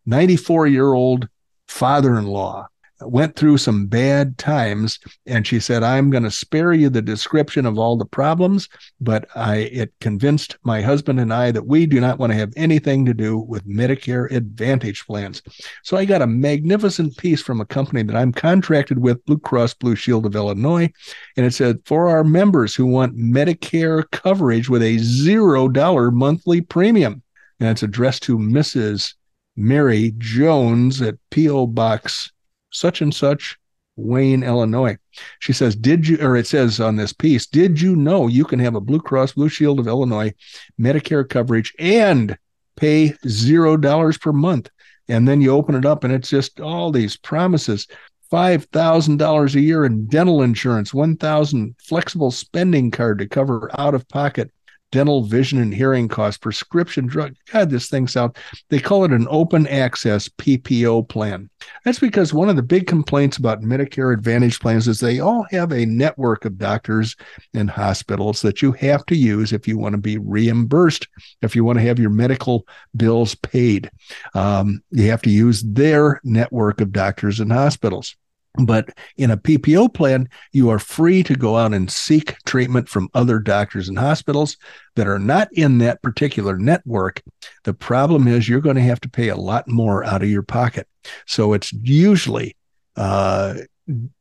94 0.07 0.67
um, 0.67 0.73
year 0.73 0.93
old 0.93 1.29
father 1.69 2.19
in 2.19 2.27
law 2.27 2.69
went 3.03 3.35
through 3.37 3.57
some 3.59 3.87
bad 3.87 4.37
times 4.39 4.99
and 5.27 5.47
she 5.47 5.59
said 5.59 5.83
i'm 5.83 6.11
going 6.11 6.23
to 6.23 6.31
spare 6.31 6.73
you 6.73 6.91
the 6.91 7.03
description 7.03 7.65
of 7.65 7.79
all 7.79 7.97
the 7.97 8.05
problems 8.05 8.69
but 9.01 9.27
i 9.35 9.57
it 9.57 9.93
convinced 10.01 10.57
my 10.65 10.81
husband 10.81 11.19
and 11.19 11.33
i 11.33 11.51
that 11.51 11.67
we 11.67 11.87
do 11.87 12.01
not 12.01 12.19
want 12.19 12.31
to 12.31 12.39
have 12.39 12.53
anything 12.57 13.05
to 13.05 13.15
do 13.15 13.39
with 13.39 13.67
medicare 13.67 14.31
advantage 14.31 15.07
plans. 15.07 15.43
So 15.83 15.97
i 15.97 16.05
got 16.05 16.23
a 16.23 16.27
magnificent 16.27 17.17
piece 17.17 17.43
from 17.43 17.61
a 17.61 17.67
company 17.67 18.03
that 18.03 18.17
i'm 18.17 18.33
contracted 18.33 18.99
with 18.99 19.25
blue 19.25 19.39
cross 19.39 19.75
blue 19.75 19.97
shield 19.97 20.27
of 20.27 20.37
illinois 20.37 20.91
and 21.37 21.47
it 21.47 21.55
said 21.55 21.79
for 21.85 22.09
our 22.09 22.25
members 22.25 22.75
who 22.75 22.87
want 22.87 23.17
medicare 23.17 24.09
coverage 24.11 24.69
with 24.69 24.83
a 24.83 24.99
zero 24.99 25.69
dollar 25.69 26.11
monthly 26.11 26.61
premium. 26.61 27.23
And 27.59 27.69
it's 27.69 27.83
addressed 27.83 28.23
to 28.25 28.39
mrs 28.39 29.15
mary 29.57 30.15
jones 30.19 31.03
at 31.03 31.17
po 31.31 31.67
box 31.67 32.31
such 32.71 33.01
and 33.03 33.15
such, 33.15 33.59
Wayne, 33.97 34.43
Illinois. 34.43 34.97
She 35.41 35.53
says, 35.53 35.77
Did 35.77 36.07
you, 36.07 36.19
or 36.21 36.37
it 36.37 36.47
says 36.47 36.81
on 36.81 36.97
this 36.97 37.13
piece, 37.13 37.47
did 37.47 37.81
you 37.81 37.97
know 37.97 38.27
you 38.27 38.45
can 38.45 38.59
have 38.61 38.75
a 38.75 38.81
Blue 38.81 39.01
Cross 39.01 39.33
Blue 39.33 39.49
Shield 39.49 39.79
of 39.79 39.87
Illinois 39.87 40.33
Medicare 40.81 41.29
coverage 41.29 41.75
and 41.79 42.39
pay 42.77 43.15
zero 43.27 43.77
dollars 43.77 44.19
per 44.19 44.33
month? 44.33 44.71
And 45.09 45.27
then 45.27 45.41
you 45.41 45.51
open 45.51 45.75
it 45.75 45.85
up 45.85 46.05
and 46.05 46.13
it's 46.13 46.31
just 46.31 46.61
all 46.61 46.91
these 46.91 47.17
promises. 47.17 47.87
$5,000 48.31 49.55
a 49.55 49.61
year 49.61 49.85
in 49.85 50.07
dental 50.07 50.43
insurance, 50.43 50.95
1,000 50.95 51.75
flexible 51.83 52.31
spending 52.31 52.93
card 52.93 53.19
to 53.19 53.27
cover 53.27 53.69
out 53.77 53.93
of 53.93 54.09
pocket 54.09 54.53
dental, 54.93 55.25
vision, 55.25 55.59
and 55.59 55.75
hearing 55.75 56.09
costs, 56.09 56.39
prescription 56.39 57.07
drug. 57.07 57.35
God, 57.53 57.71
this 57.71 57.89
thing 57.89 58.09
sounds, 58.09 58.35
they 58.69 58.81
call 58.81 59.05
it 59.05 59.13
an 59.13 59.27
open 59.31 59.67
access 59.67 60.29
PPO 60.29 61.09
plan. 61.09 61.49
That's 61.85 61.99
because 61.99 62.35
one 62.35 62.49
of 62.49 62.57
the 62.57 62.63
big 62.63 62.87
complaints 62.87 63.37
about 63.37 63.63
Medicare 63.63 64.13
Advantage 64.13 64.61
plans 64.61 64.89
is 64.89 64.99
they 64.99 65.21
all 65.21 65.47
have 65.51 65.73
a 65.73 65.87
network 65.87 66.45
of 66.45 66.59
doctors 66.59 67.17
and 67.55 67.71
hospitals 67.71 68.43
that 68.43 68.63
you 68.63 68.73
have 68.73 69.05
to 69.07 69.17
use 69.17 69.53
if 69.53 69.69
you 69.69 69.79
want 69.79 69.95
to 69.95 70.01
be 70.01 70.19
reimbursed, 70.19 71.07
if 71.43 71.55
you 71.55 71.65
want 71.65 71.79
to 71.79 71.85
have 71.85 71.99
your 71.99 72.11
medical 72.11 72.67
bills 72.97 73.35
paid. 73.35 73.91
Um, 74.35 74.83
you 74.91 75.11
have 75.11 75.23
to 75.23 75.31
use 75.31 75.63
their 75.63 76.21
network 76.25 76.81
of 76.81 76.93
doctors 76.93 77.41
and 77.41 77.53
hospitals. 77.53 78.17
But 78.55 78.91
in 79.17 79.31
a 79.31 79.37
PPO 79.37 79.95
plan, 79.95 80.29
you 80.53 80.71
are 80.71 80.81
free 80.81 81.23
to 81.23 81.37
go 81.37 81.57
out 81.57 81.73
and 81.73 81.91
seek 81.91 82.37
treatment 82.45 82.89
from 82.89 83.09
other 83.15 83.39
doctors 83.39 83.89
and 83.89 83.99
hospitals 83.99 84.57
that 84.97 85.07
are 85.07 85.21
not 85.21 85.49
in 85.53 85.79
that 85.79 86.03
particular 86.03 86.59
network. 86.59 87.23
The 87.63 87.75
problem 87.75 88.27
is 88.27 88.49
you're 88.49 88.61
going 88.61 88.77
to 88.77 88.83
have 88.83 89.01
to 89.03 89.09
pay 89.09 89.29
a 89.29 89.37
lot 89.37 89.69
more 89.69 90.05
out 90.05 90.23
of 90.23 90.29
your 90.29 90.43
pocket. 90.43 90.89
So 91.27 91.53
it's 91.53 91.73
usually 91.73 92.57
uh, 92.97 93.55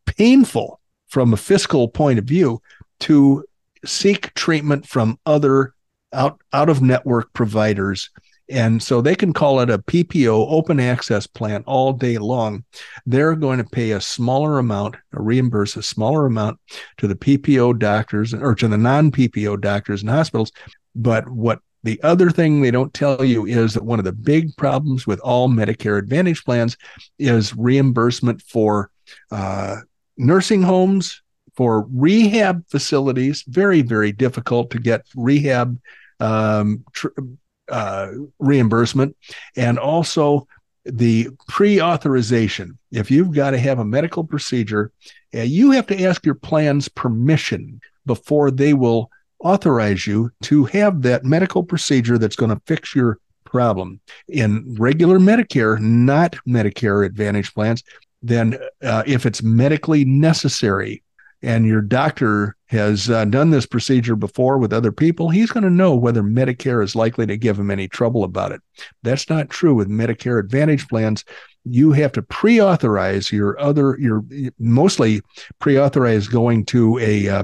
painful 0.05 0.79
from 1.07 1.33
a 1.33 1.37
fiscal 1.37 1.87
point 1.87 2.19
of 2.19 2.25
view 2.25 2.61
to 3.01 3.43
seek 3.83 4.33
treatment 4.35 4.87
from 4.87 5.19
other 5.25 5.73
out, 6.13 6.39
out 6.53 6.69
of 6.69 6.81
network 6.81 7.33
providers 7.33 8.09
and 8.49 8.81
so 8.81 9.01
they 9.01 9.15
can 9.15 9.33
call 9.33 9.59
it 9.59 9.69
a 9.69 9.77
PPO 9.77 10.47
open 10.49 10.79
access 10.79 11.27
plan 11.27 11.63
all 11.67 11.93
day 11.93 12.17
long. 12.17 12.63
They're 13.05 13.35
going 13.35 13.59
to 13.59 13.63
pay 13.63 13.91
a 13.91 14.01
smaller 14.01 14.57
amount, 14.57 14.95
reimburse 15.11 15.75
a 15.75 15.83
smaller 15.83 16.25
amount 16.25 16.59
to 16.97 17.07
the 17.07 17.15
PPO 17.15 17.77
doctors 17.79 18.33
or 18.33 18.55
to 18.55 18.67
the 18.67 18.77
non 18.77 19.11
PPO 19.11 19.61
doctors 19.61 20.01
and 20.01 20.09
hospitals. 20.09 20.51
But 20.95 21.29
what 21.29 21.59
the 21.83 22.01
other 22.03 22.29
thing 22.29 22.61
they 22.61 22.71
don't 22.71 22.93
tell 22.93 23.23
you 23.23 23.45
is 23.45 23.73
that 23.73 23.85
one 23.85 23.99
of 23.99 24.05
the 24.05 24.11
big 24.11 24.55
problems 24.57 25.07
with 25.07 25.19
all 25.21 25.47
Medicare 25.47 25.99
Advantage 25.99 26.43
plans 26.43 26.75
is 27.17 27.55
reimbursement 27.55 28.41
for 28.41 28.91
uh, 29.31 29.77
nursing 30.17 30.61
homes, 30.61 31.21
for 31.55 31.87
rehab 31.93 32.65
facilities. 32.69 33.43
Very, 33.47 33.81
very 33.81 34.11
difficult 34.11 34.71
to 34.71 34.79
get 34.79 35.05
rehab 35.15 35.79
um, 36.19 36.83
tr- 36.93 37.07
uh, 37.69 38.11
reimbursement 38.39 39.15
and 39.55 39.77
also 39.77 40.47
the 40.85 41.29
pre-authorization. 41.47 42.77
If 42.91 43.11
you've 43.11 43.33
got 43.33 43.51
to 43.51 43.59
have 43.59 43.79
a 43.79 43.85
medical 43.85 44.23
procedure 44.23 44.91
uh, 45.35 45.41
you 45.41 45.71
have 45.71 45.87
to 45.87 46.03
ask 46.03 46.25
your 46.25 46.35
plan's 46.35 46.89
permission 46.89 47.79
before 48.05 48.49
they 48.51 48.73
will 48.73 49.11
authorize 49.39 50.07
you 50.07 50.31
to 50.41 50.65
have 50.65 51.01
that 51.03 51.23
medical 51.23 51.63
procedure 51.63 52.17
that's 52.17 52.35
going 52.35 52.49
to 52.49 52.61
fix 52.65 52.95
your 52.95 53.19
problem. 53.45 53.99
In 54.27 54.75
regular 54.77 55.19
medicare 55.19 55.79
not 55.79 56.35
medicare 56.47 57.05
advantage 57.05 57.53
plans 57.53 57.83
then 58.21 58.57
uh, 58.83 59.03
if 59.05 59.25
it's 59.25 59.41
medically 59.41 60.03
necessary 60.03 61.01
and 61.41 61.65
your 61.65 61.81
doctor 61.81 62.55
has 62.67 63.09
uh, 63.09 63.25
done 63.25 63.49
this 63.49 63.65
procedure 63.65 64.15
before 64.15 64.57
with 64.57 64.73
other 64.73 64.91
people, 64.91 65.29
he's 65.29 65.51
going 65.51 65.63
to 65.63 65.69
know 65.69 65.95
whether 65.95 66.21
Medicare 66.21 66.83
is 66.83 66.95
likely 66.95 67.25
to 67.25 67.37
give 67.37 67.57
him 67.57 67.71
any 67.71 67.87
trouble 67.87 68.23
about 68.23 68.51
it. 68.51 68.61
That's 69.03 69.29
not 69.29 69.49
true 69.49 69.73
with 69.73 69.89
Medicare 69.89 70.39
Advantage 70.39 70.87
plans. 70.87 71.23
You 71.65 71.91
have 71.93 72.11
to 72.13 72.21
pre-authorize 72.21 73.31
your 73.31 73.59
other, 73.59 73.97
your 73.99 74.23
mostly 74.59 75.21
pre-authorize 75.59 76.27
going 76.27 76.65
to 76.65 76.99
a 76.99 77.27
uh, 77.27 77.43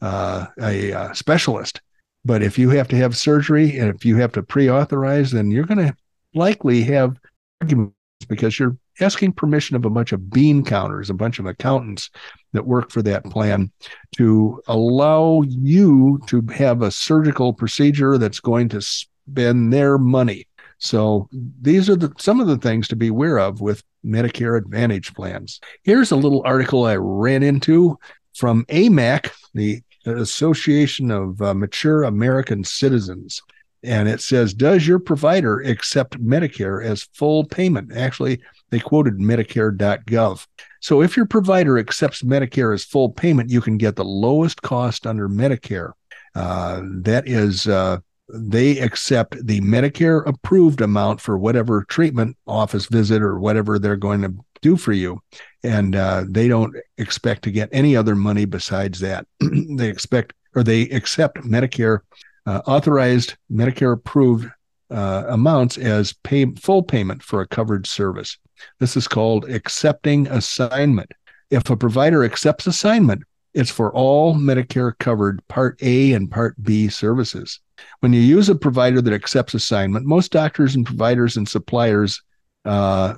uh, 0.00 0.46
a 0.60 0.92
uh, 0.92 1.12
specialist. 1.14 1.80
But 2.24 2.42
if 2.42 2.58
you 2.58 2.70
have 2.70 2.88
to 2.88 2.96
have 2.96 3.16
surgery 3.16 3.78
and 3.78 3.94
if 3.94 4.04
you 4.04 4.16
have 4.16 4.32
to 4.32 4.42
pre-authorize, 4.42 5.30
then 5.30 5.50
you're 5.50 5.64
going 5.64 5.86
to 5.86 5.96
likely 6.34 6.82
have 6.82 7.18
arguments 7.60 7.94
because 8.28 8.58
you're 8.58 8.76
asking 9.00 9.32
permission 9.32 9.76
of 9.76 9.84
a 9.84 9.90
bunch 9.90 10.12
of 10.12 10.30
bean 10.30 10.64
counters, 10.64 11.10
a 11.10 11.14
bunch 11.14 11.38
of 11.38 11.46
accountants 11.46 12.10
that 12.52 12.66
work 12.66 12.90
for 12.90 13.02
that 13.02 13.24
plan 13.24 13.70
to 14.16 14.62
allow 14.66 15.42
you 15.42 16.20
to 16.26 16.42
have 16.54 16.82
a 16.82 16.90
surgical 16.90 17.52
procedure 17.52 18.18
that's 18.18 18.40
going 18.40 18.68
to 18.68 18.80
spend 18.80 19.72
their 19.72 19.98
money. 19.98 20.46
So 20.78 21.28
these 21.32 21.88
are 21.88 21.96
the, 21.96 22.12
some 22.18 22.40
of 22.40 22.46
the 22.46 22.58
things 22.58 22.88
to 22.88 22.96
be 22.96 23.08
aware 23.08 23.38
of 23.38 23.60
with 23.60 23.82
Medicare 24.04 24.58
Advantage 24.58 25.14
plans. 25.14 25.60
Here's 25.82 26.10
a 26.10 26.16
little 26.16 26.42
article 26.44 26.84
I 26.84 26.96
ran 26.96 27.42
into 27.42 27.98
from 28.34 28.64
AMAC, 28.66 29.30
the 29.54 29.82
Association 30.06 31.10
of 31.10 31.40
uh, 31.40 31.54
Mature 31.54 32.02
American 32.02 32.64
Citizens. 32.64 33.40
And 33.84 34.08
it 34.08 34.20
says, 34.20 34.54
Does 34.54 34.86
your 34.86 34.98
provider 34.98 35.60
accept 35.60 36.20
Medicare 36.20 36.84
as 36.84 37.04
full 37.12 37.44
payment? 37.44 37.94
Actually, 37.94 38.40
they 38.70 38.80
quoted 38.80 39.18
Medicare.gov. 39.18 40.46
So 40.80 41.02
if 41.02 41.16
your 41.16 41.26
provider 41.26 41.78
accepts 41.78 42.22
Medicare 42.22 42.74
as 42.74 42.84
full 42.84 43.10
payment, 43.10 43.50
you 43.50 43.60
can 43.60 43.76
get 43.76 43.96
the 43.96 44.04
lowest 44.04 44.62
cost 44.62 45.06
under 45.06 45.28
Medicare. 45.28 45.92
Uh, 46.34 46.82
that 47.02 47.28
is, 47.28 47.68
uh, 47.68 47.98
they 48.32 48.78
accept 48.78 49.36
the 49.46 49.60
Medicare 49.60 50.26
approved 50.26 50.80
amount 50.80 51.20
for 51.20 51.38
whatever 51.38 51.84
treatment, 51.84 52.36
office 52.46 52.86
visit, 52.86 53.22
or 53.22 53.38
whatever 53.38 53.78
they're 53.78 53.96
going 53.96 54.22
to 54.22 54.34
do 54.62 54.76
for 54.76 54.92
you. 54.92 55.20
And 55.62 55.94
uh, 55.94 56.24
they 56.28 56.48
don't 56.48 56.74
expect 56.98 57.44
to 57.44 57.50
get 57.50 57.68
any 57.70 57.96
other 57.96 58.16
money 58.16 58.46
besides 58.46 58.98
that. 59.00 59.26
they 59.40 59.88
expect 59.88 60.32
or 60.54 60.62
they 60.62 60.82
accept 60.82 61.38
Medicare 61.38 62.00
uh, 62.46 62.60
authorized 62.66 63.36
Medicare 63.50 63.92
approved 63.92 64.48
uh, 64.90 65.24
amounts 65.28 65.78
as 65.78 66.12
pay, 66.12 66.46
full 66.54 66.82
payment 66.82 67.22
for 67.22 67.40
a 67.40 67.48
covered 67.48 67.86
service. 67.86 68.38
This 68.80 68.96
is 68.96 69.08
called 69.08 69.48
accepting 69.50 70.26
assignment. 70.28 71.10
If 71.50 71.70
a 71.70 71.76
provider 71.76 72.24
accepts 72.24 72.66
assignment, 72.66 73.22
it's 73.54 73.70
for 73.70 73.92
all 73.94 74.34
Medicare 74.34 74.96
covered 74.98 75.46
Part 75.48 75.78
A 75.82 76.12
and 76.12 76.30
Part 76.30 76.60
B 76.62 76.88
services. 76.88 77.60
When 78.00 78.12
you 78.12 78.20
use 78.20 78.48
a 78.48 78.54
provider 78.54 79.00
that 79.00 79.14
accepts 79.14 79.54
assignment, 79.54 80.06
most 80.06 80.32
doctors 80.32 80.74
and 80.74 80.84
providers 80.84 81.36
and 81.36 81.48
suppliers 81.48 82.22
uh, 82.64 83.14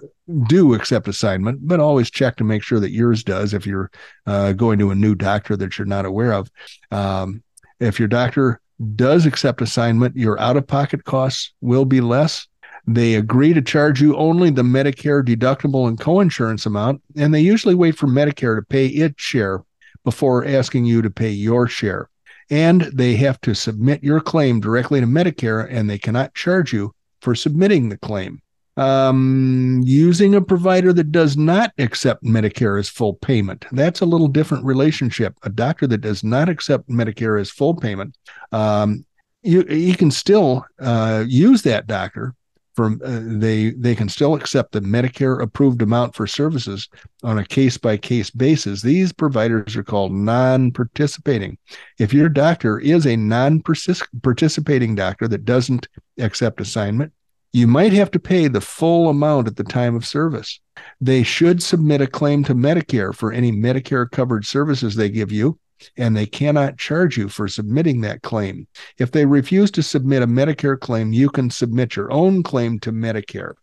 do 0.48 0.74
accept 0.74 1.08
assignment, 1.08 1.66
but 1.66 1.80
always 1.80 2.10
check 2.10 2.36
to 2.36 2.44
make 2.44 2.62
sure 2.62 2.80
that 2.80 2.90
yours 2.90 3.22
does 3.22 3.54
if 3.54 3.66
you're 3.66 3.90
uh, 4.26 4.52
going 4.52 4.78
to 4.78 4.90
a 4.90 4.94
new 4.94 5.14
doctor 5.14 5.56
that 5.56 5.78
you're 5.78 5.86
not 5.86 6.04
aware 6.04 6.32
of. 6.32 6.50
Um, 6.90 7.42
if 7.78 7.98
your 7.98 8.08
doctor 8.08 8.60
does 8.94 9.26
accept 9.26 9.62
assignment, 9.62 10.16
your 10.16 10.38
out 10.40 10.56
of 10.56 10.66
pocket 10.66 11.04
costs 11.04 11.52
will 11.60 11.84
be 11.84 12.00
less. 12.00 12.46
They 12.86 13.14
agree 13.14 13.52
to 13.52 13.62
charge 13.62 14.00
you 14.00 14.16
only 14.16 14.50
the 14.50 14.62
Medicare 14.62 15.24
deductible 15.24 15.88
and 15.88 15.98
coinsurance 15.98 16.66
amount, 16.66 17.02
and 17.16 17.34
they 17.34 17.40
usually 17.40 17.74
wait 17.74 17.96
for 17.96 18.06
Medicare 18.06 18.56
to 18.56 18.62
pay 18.62 18.86
its 18.86 19.20
share 19.20 19.64
before 20.04 20.46
asking 20.46 20.84
you 20.84 21.02
to 21.02 21.10
pay 21.10 21.30
your 21.30 21.66
share. 21.66 22.08
And 22.48 22.82
they 22.82 23.16
have 23.16 23.40
to 23.40 23.54
submit 23.54 24.04
your 24.04 24.20
claim 24.20 24.60
directly 24.60 25.00
to 25.00 25.06
Medicare, 25.06 25.66
and 25.68 25.90
they 25.90 25.98
cannot 25.98 26.34
charge 26.34 26.72
you 26.72 26.94
for 27.20 27.34
submitting 27.34 27.88
the 27.88 27.98
claim. 27.98 28.40
Um, 28.76 29.80
using 29.84 30.34
a 30.34 30.42
provider 30.42 30.92
that 30.92 31.10
does 31.10 31.34
not 31.36 31.72
accept 31.78 32.22
Medicare 32.22 32.78
as 32.78 32.90
full 32.90 33.14
payment. 33.14 33.64
That's 33.72 34.02
a 34.02 34.06
little 34.06 34.28
different 34.28 34.66
relationship. 34.66 35.34
A 35.44 35.48
doctor 35.48 35.86
that 35.86 36.02
does 36.02 36.22
not 36.22 36.50
accept 36.50 36.86
Medicare 36.90 37.40
as 37.40 37.50
full 37.50 37.74
payment, 37.74 38.18
um, 38.52 39.06
you, 39.42 39.64
you 39.68 39.96
can 39.96 40.10
still 40.10 40.66
uh, 40.78 41.24
use 41.26 41.62
that 41.62 41.86
doctor 41.86 42.34
from 42.76 43.00
uh, 43.02 43.20
they 43.24 43.70
they 43.70 43.94
can 43.94 44.08
still 44.08 44.34
accept 44.34 44.72
the 44.72 44.80
Medicare 44.80 45.42
approved 45.42 45.80
amount 45.80 46.14
for 46.14 46.26
services 46.26 46.88
on 47.24 47.38
a 47.38 47.46
case 47.46 47.78
by 47.78 47.96
case 47.96 48.30
basis. 48.30 48.82
These 48.82 49.12
providers 49.12 49.74
are 49.76 49.82
called 49.82 50.12
non-participating. 50.12 51.56
If 51.98 52.12
your 52.12 52.28
doctor 52.28 52.78
is 52.78 53.06
a 53.06 53.16
non-participating 53.16 54.94
doctor 54.94 55.26
that 55.26 55.46
doesn't 55.46 55.88
accept 56.18 56.60
assignment, 56.60 57.12
you 57.56 57.66
might 57.66 57.94
have 57.94 58.10
to 58.10 58.18
pay 58.18 58.48
the 58.48 58.60
full 58.60 59.08
amount 59.08 59.46
at 59.46 59.56
the 59.56 59.64
time 59.64 59.96
of 59.96 60.04
service. 60.04 60.60
They 61.00 61.22
should 61.22 61.62
submit 61.62 62.02
a 62.02 62.06
claim 62.06 62.44
to 62.44 62.54
Medicare 62.54 63.14
for 63.14 63.32
any 63.32 63.50
Medicare 63.50 64.10
covered 64.10 64.44
services 64.44 64.94
they 64.94 65.08
give 65.08 65.32
you 65.32 65.58
and 65.96 66.14
they 66.14 66.26
cannot 66.26 66.76
charge 66.76 67.16
you 67.16 67.30
for 67.30 67.48
submitting 67.48 68.02
that 68.02 68.20
claim. 68.20 68.66
If 68.98 69.12
they 69.12 69.24
refuse 69.24 69.70
to 69.70 69.82
submit 69.82 70.22
a 70.22 70.26
Medicare 70.26 70.78
claim, 70.78 71.14
you 71.14 71.30
can 71.30 71.48
submit 71.48 71.96
your 71.96 72.12
own 72.12 72.42
claim 72.42 72.78
to 72.80 72.92
Medicare. 72.92 73.54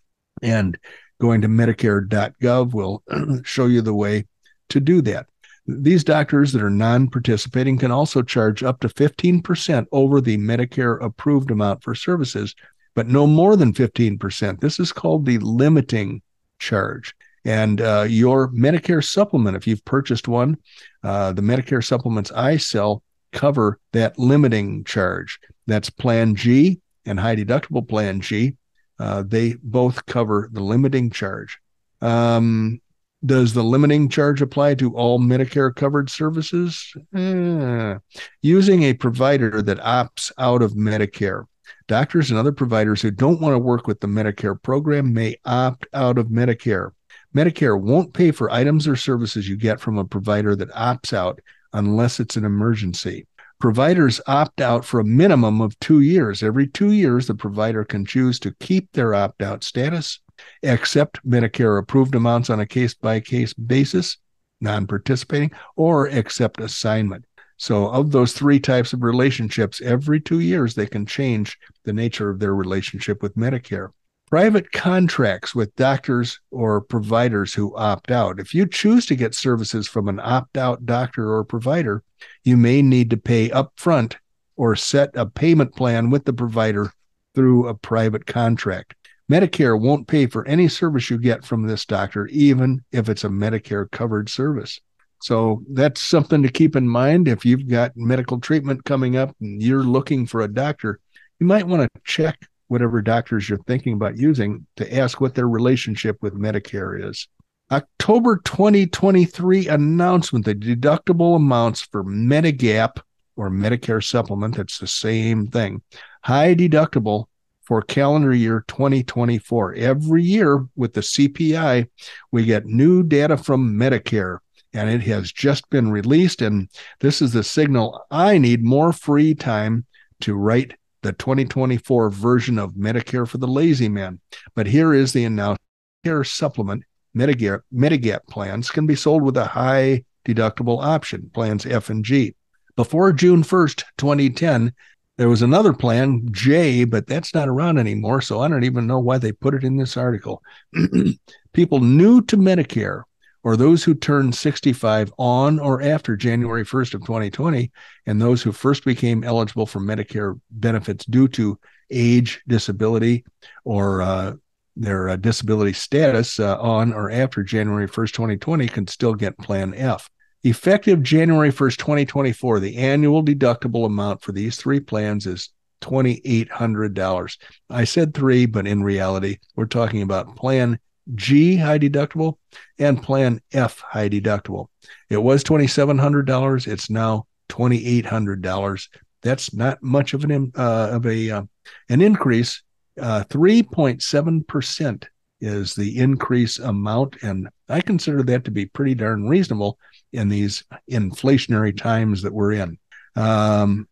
And 0.42 0.76
going 1.22 1.42
to 1.42 1.48
Medicare.gov 1.48 2.74
will 2.74 3.04
show 3.44 3.68
you 3.68 3.84
the 3.84 3.94
way 3.94 4.26
to 4.70 4.80
do 4.80 5.04
that. 5.04 5.28
These 5.66 6.04
doctors 6.04 6.52
that 6.52 6.62
are 6.62 6.70
non 6.70 7.10
participating 7.10 7.78
can 7.78 7.92
also 7.92 8.22
charge 8.22 8.64
up 8.64 8.82
to 8.82 8.90
15% 8.90 9.86
over 9.92 10.20
the 10.20 10.38
Medicare 10.38 11.02
approved 11.02 11.52
amount 11.52 11.84
for 11.84 11.96
services, 11.96 12.54
but 12.96 13.08
no 13.08 13.28
more 13.28 13.56
than 13.56 13.74
15%. 13.74 14.60
This 14.60 14.80
is 14.80 14.92
called 14.92 15.26
the 15.26 15.38
limiting 15.40 16.22
charge. 16.60 17.14
And 17.46 17.82
uh, 17.82 18.06
your 18.08 18.50
Medicare 18.52 19.04
supplement, 19.04 19.58
if 19.58 19.68
you've 19.68 19.84
purchased 19.84 20.28
one, 20.28 20.58
uh, 21.04 21.34
the 21.34 21.42
Medicare 21.42 21.84
supplements 21.84 22.32
I 22.32 22.58
sell 22.58 23.04
cover 23.34 23.80
that 23.92 24.18
limiting 24.18 24.84
charge. 24.84 25.40
That's 25.68 25.90
Plan 25.90 26.36
G 26.36 26.80
and 27.06 27.20
high 27.20 27.36
deductible 27.36 27.88
Plan 27.88 28.22
G. 28.22 28.56
Uh, 29.00 29.24
they 29.26 29.56
both 29.62 30.06
cover 30.06 30.50
the 30.54 30.64
limiting 30.64 31.10
charge. 31.10 31.58
Um, 32.02 32.80
does 33.26 33.54
the 33.54 33.64
limiting 33.64 34.10
charge 34.10 34.42
apply 34.42 34.76
to 34.76 34.96
all 34.96 35.20
Medicare 35.20 35.74
covered 35.74 36.10
services? 36.10 36.94
Eh. 37.16 37.96
Using 38.42 38.84
a 38.84 38.94
provider 38.94 39.62
that 39.62 39.80
opts 39.80 40.32
out 40.38 40.62
of 40.62 40.74
Medicare. 40.74 41.46
Doctors 41.88 42.30
and 42.30 42.40
other 42.40 42.52
providers 42.52 43.02
who 43.02 43.12
don't 43.12 43.42
want 43.42 43.54
to 43.54 43.60
work 43.60 43.88
with 43.88 44.00
the 44.00 44.08
Medicare 44.08 44.62
program 44.62 45.14
may 45.14 45.38
opt 45.46 45.88
out 45.94 46.18
of 46.18 46.28
Medicare. 46.28 46.92
Medicare 47.36 47.80
won't 47.80 48.14
pay 48.14 48.32
for 48.32 48.52
items 48.52 48.88
or 48.88 48.96
services 48.96 49.50
you 49.50 49.56
get 49.56 49.80
from 49.80 49.98
a 49.98 50.06
provider 50.06 50.56
that 50.56 50.72
opts 50.72 51.14
out 51.14 51.40
unless 51.74 52.20
it's 52.20 52.38
an 52.38 52.46
emergency. 52.46 53.28
Providers 53.60 54.20
opt 54.28 54.62
out 54.62 54.84
for 54.84 55.00
a 55.00 55.06
minimum 55.06 55.62
of 55.62 55.80
two 55.80 56.02
years. 56.02 56.44
Every 56.44 56.68
two 56.68 56.92
years, 56.92 57.28
the 57.28 57.36
provider 57.36 57.84
can 57.86 58.06
choose 58.06 58.40
to 58.40 58.56
keep 58.60 58.92
their 58.92 59.16
opt 59.16 59.42
out 59.42 59.64
status, 59.64 60.20
accept 60.64 61.26
Medicare 61.26 61.80
approved 61.80 62.14
amounts 62.14 62.50
on 62.50 62.60
a 62.60 62.66
case 62.66 62.94
by 62.94 63.20
case 63.20 63.54
basis, 63.54 64.18
non 64.60 64.86
participating, 64.86 65.52
or 65.76 66.08
accept 66.08 66.60
assignment. 66.60 67.26
So, 67.58 67.90
of 67.90 68.12
those 68.12 68.34
three 68.34 68.60
types 68.60 68.94
of 68.94 69.04
relationships, 69.04 69.82
every 69.82 70.20
two 70.20 70.40
years, 70.40 70.76
they 70.76 70.88
can 70.88 71.06
change 71.06 71.58
the 71.84 71.94
nature 71.94 72.30
of 72.30 72.40
their 72.40 72.56
relationship 72.56 73.22
with 73.22 73.36
Medicare 73.36 73.90
private 74.34 74.72
contracts 74.72 75.54
with 75.54 75.76
doctors 75.76 76.40
or 76.50 76.82
providers 76.82 77.54
who 77.54 77.76
opt 77.76 78.10
out. 78.10 78.40
If 78.40 78.56
you 78.56 78.66
choose 78.66 79.06
to 79.06 79.16
get 79.16 79.36
services 79.36 79.88
from 79.88 80.08
an 80.08 80.20
opt 80.20 80.58
out 80.58 80.88
doctor 80.88 81.32
or 81.32 81.44
provider, 81.44 82.04
you 82.44 82.58
may 82.58 82.82
need 82.82 83.12
to 83.12 83.18
pay 83.18 83.50
upfront 83.50 84.16
or 84.56 84.76
set 84.76 85.12
a 85.14 85.28
payment 85.28 85.76
plan 85.76 86.10
with 86.10 86.26
the 86.26 86.34
provider 86.34 86.92
through 87.36 87.68
a 87.68 87.76
private 87.76 88.26
contract. 88.26 88.96
Medicare 89.32 89.80
won't 89.80 90.08
pay 90.08 90.26
for 90.26 90.48
any 90.48 90.68
service 90.68 91.12
you 91.12 91.20
get 91.20 91.46
from 91.46 91.68
this 91.68 91.86
doctor, 91.86 92.26
even 92.26 92.84
if 92.92 93.10
it's 93.10 93.24
a 93.24 93.30
Medicare 93.30 93.92
covered 93.92 94.30
service. 94.30 94.82
So 95.24 95.64
that's 95.70 96.02
something 96.02 96.44
to 96.44 96.52
keep 96.52 96.76
in 96.76 96.86
mind. 96.86 97.30
If 97.30 97.46
you've 97.46 97.70
got 97.70 97.96
medical 97.96 98.42
treatment 98.42 98.84
coming 98.84 99.16
up 99.16 99.34
and 99.40 99.64
you're 99.64 99.82
looking 99.82 100.26
for 100.26 100.42
a 100.42 100.50
doctor, 100.50 101.00
you 101.40 101.46
might 101.46 101.66
want 101.66 101.82
to 101.82 102.02
check 102.04 102.38
whatever 102.68 103.02
doctors 103.02 103.48
you're 103.48 103.64
thinking 103.66 103.94
about 103.94 104.18
using 104.18 104.68
to 104.76 104.94
ask 104.94 105.22
what 105.22 105.34
their 105.34 105.48
relationship 105.48 106.18
with 106.22 106.34
Medicare 106.34 107.10
is. 107.10 107.30
October 107.72 108.42
2023 108.44 109.70
announcement 109.70 110.44
the 110.44 110.56
deductible 110.56 111.38
amounts 111.38 111.80
for 111.80 112.04
Medigap 112.04 113.00
or 113.38 113.50
Medicare 113.50 114.04
supplement, 114.04 114.58
that's 114.58 114.78
the 114.78 114.88
same 114.88 115.48
thing, 115.48 115.82
high 116.26 116.54
deductible 116.54 117.28
for 117.62 117.82
calendar 117.82 118.34
year 118.34 118.66
2024. 118.68 119.76
Every 119.76 120.22
year 120.22 120.68
with 120.76 120.92
the 120.92 121.00
CPI, 121.00 121.88
we 122.34 122.44
get 122.44 122.66
new 122.66 123.04
data 123.04 123.38
from 123.38 123.80
Medicare 123.80 124.40
and 124.74 124.90
it 124.90 125.02
has 125.02 125.32
just 125.32 125.70
been 125.70 125.92
released. 125.92 126.42
And 126.42 126.70
this 127.00 127.22
is 127.22 127.34
the 127.34 127.44
signal 127.44 128.06
I 128.12 128.38
need 128.38 128.64
more 128.64 128.92
free 128.92 129.36
time 129.36 129.86
to 130.22 130.36
write 130.36 130.74
the 131.02 131.14
2024 131.14 132.10
version 132.10 132.58
of 132.58 132.74
Medicare 132.74 133.28
for 133.28 133.38
the 133.38 133.48
lazy 133.48 133.90
man. 133.90 134.20
But 134.56 134.68
here 134.68 134.94
is 134.94 135.14
the 135.14 135.26
announcement 135.26 135.60
Care 136.04 136.24
supplement 136.26 136.84
Medigap, 137.16 137.62
Medigap 137.74 138.28
plans 138.28 138.70
can 138.70 138.86
be 138.86 138.96
sold 138.96 139.24
with 139.24 139.38
a 139.38 139.46
high 139.46 140.04
deductible 140.26 140.84
option, 140.84 141.30
plans 141.34 141.66
F 141.66 141.90
and 141.90 142.04
G. 142.04 142.36
Before 142.76 143.14
June 143.14 143.44
1st, 143.44 143.84
2010, 143.98 144.74
there 145.18 145.30
was 145.30 145.44
another 145.44 145.74
plan, 145.74 146.28
J, 146.32 146.86
but 146.86 147.06
that's 147.06 147.34
not 147.34 147.48
around 147.48 147.78
anymore. 147.78 148.20
So 148.22 148.42
I 148.42 148.48
don't 148.48 148.64
even 148.64 148.88
know 148.88 149.00
why 149.00 149.20
they 149.20 149.32
put 149.32 149.54
it 149.54 149.64
in 149.64 149.78
this 149.78 149.96
article. 149.96 150.42
People 151.54 151.82
new 151.82 152.22
to 152.24 152.36
Medicare 152.36 153.04
or 153.44 153.58
those 153.58 153.84
who 153.84 153.94
turned 153.94 154.34
65 154.34 155.14
on 155.18 155.60
or 155.60 155.82
after 155.82 156.16
January 156.16 156.66
1st 156.66 156.94
of 156.94 157.02
2020, 157.02 157.72
and 158.06 158.22
those 158.22 158.42
who 158.42 158.52
first 158.52 158.86
became 158.86 159.24
eligible 159.24 159.66
for 159.66 159.80
Medicare 159.80 160.40
benefits 160.50 161.06
due 161.06 161.28
to 161.30 161.60
age, 161.92 162.42
disability, 162.48 163.26
or 163.66 164.02
uh, 164.02 164.34
their 164.76 165.10
uh, 165.10 165.16
disability 165.18 165.74
status 165.74 166.40
uh, 166.40 166.58
on 166.60 166.94
or 166.94 167.12
after 167.12 167.44
January 167.44 167.88
1st, 167.88 168.12
2020 168.14 168.68
can 168.68 168.88
still 168.88 169.14
get 169.14 169.38
Plan 169.38 169.74
F. 169.76 170.10
Effective 170.44 171.02
January 171.04 171.52
1st, 171.52 171.78
2024, 171.78 172.60
the 172.60 172.78
annual 172.78 173.24
deductible 173.24 173.86
amount 173.86 174.22
for 174.22 174.32
these 174.34 174.58
three 174.58 174.80
plans 174.80 175.26
is 175.26 175.50
$2,800. 175.82 177.38
I 177.70 177.84
said 177.84 178.14
three, 178.14 178.46
but 178.46 178.68
in 178.68 178.84
reality, 178.84 179.38
we're 179.56 179.66
talking 179.66 180.02
about 180.02 180.36
Plan 180.36 180.80
G 181.16 181.58
high 181.58 181.80
deductible 181.80 182.38
and 182.80 183.02
Plan 183.02 183.42
F 183.52 183.80
high 183.80 184.10
deductible. 184.10 184.68
It 185.10 185.18
was 185.18 185.44
$2,700. 185.44 186.68
It's 186.68 186.90
now 186.90 187.28
$2,800. 187.50 188.88
That's 189.22 189.54
not 189.54 189.82
much 189.82 190.14
of 190.14 190.24
an 190.24 190.52
uh, 190.56 190.90
of 190.92 191.06
a 191.06 191.30
uh, 191.30 191.44
an 191.90 192.02
increase. 192.02 192.62
Uh, 193.00 193.24
3.7% 193.30 195.04
is 195.42 195.76
the 195.76 195.98
increase 195.98 196.60
amount, 196.60 197.18
and 197.24 197.50
I 197.68 197.82
consider 197.82 198.24
that 198.24 198.46
to 198.46 198.52
be 198.52 198.66
pretty 198.68 198.96
darn 198.96 199.28
reasonable 199.28 199.80
in 200.12 200.30
these 200.30 200.64
inflationary 200.90 201.76
times 201.76 202.22
that 202.22 202.34
we're 202.34 202.54
in. 202.54 202.78
Um, 203.16 203.88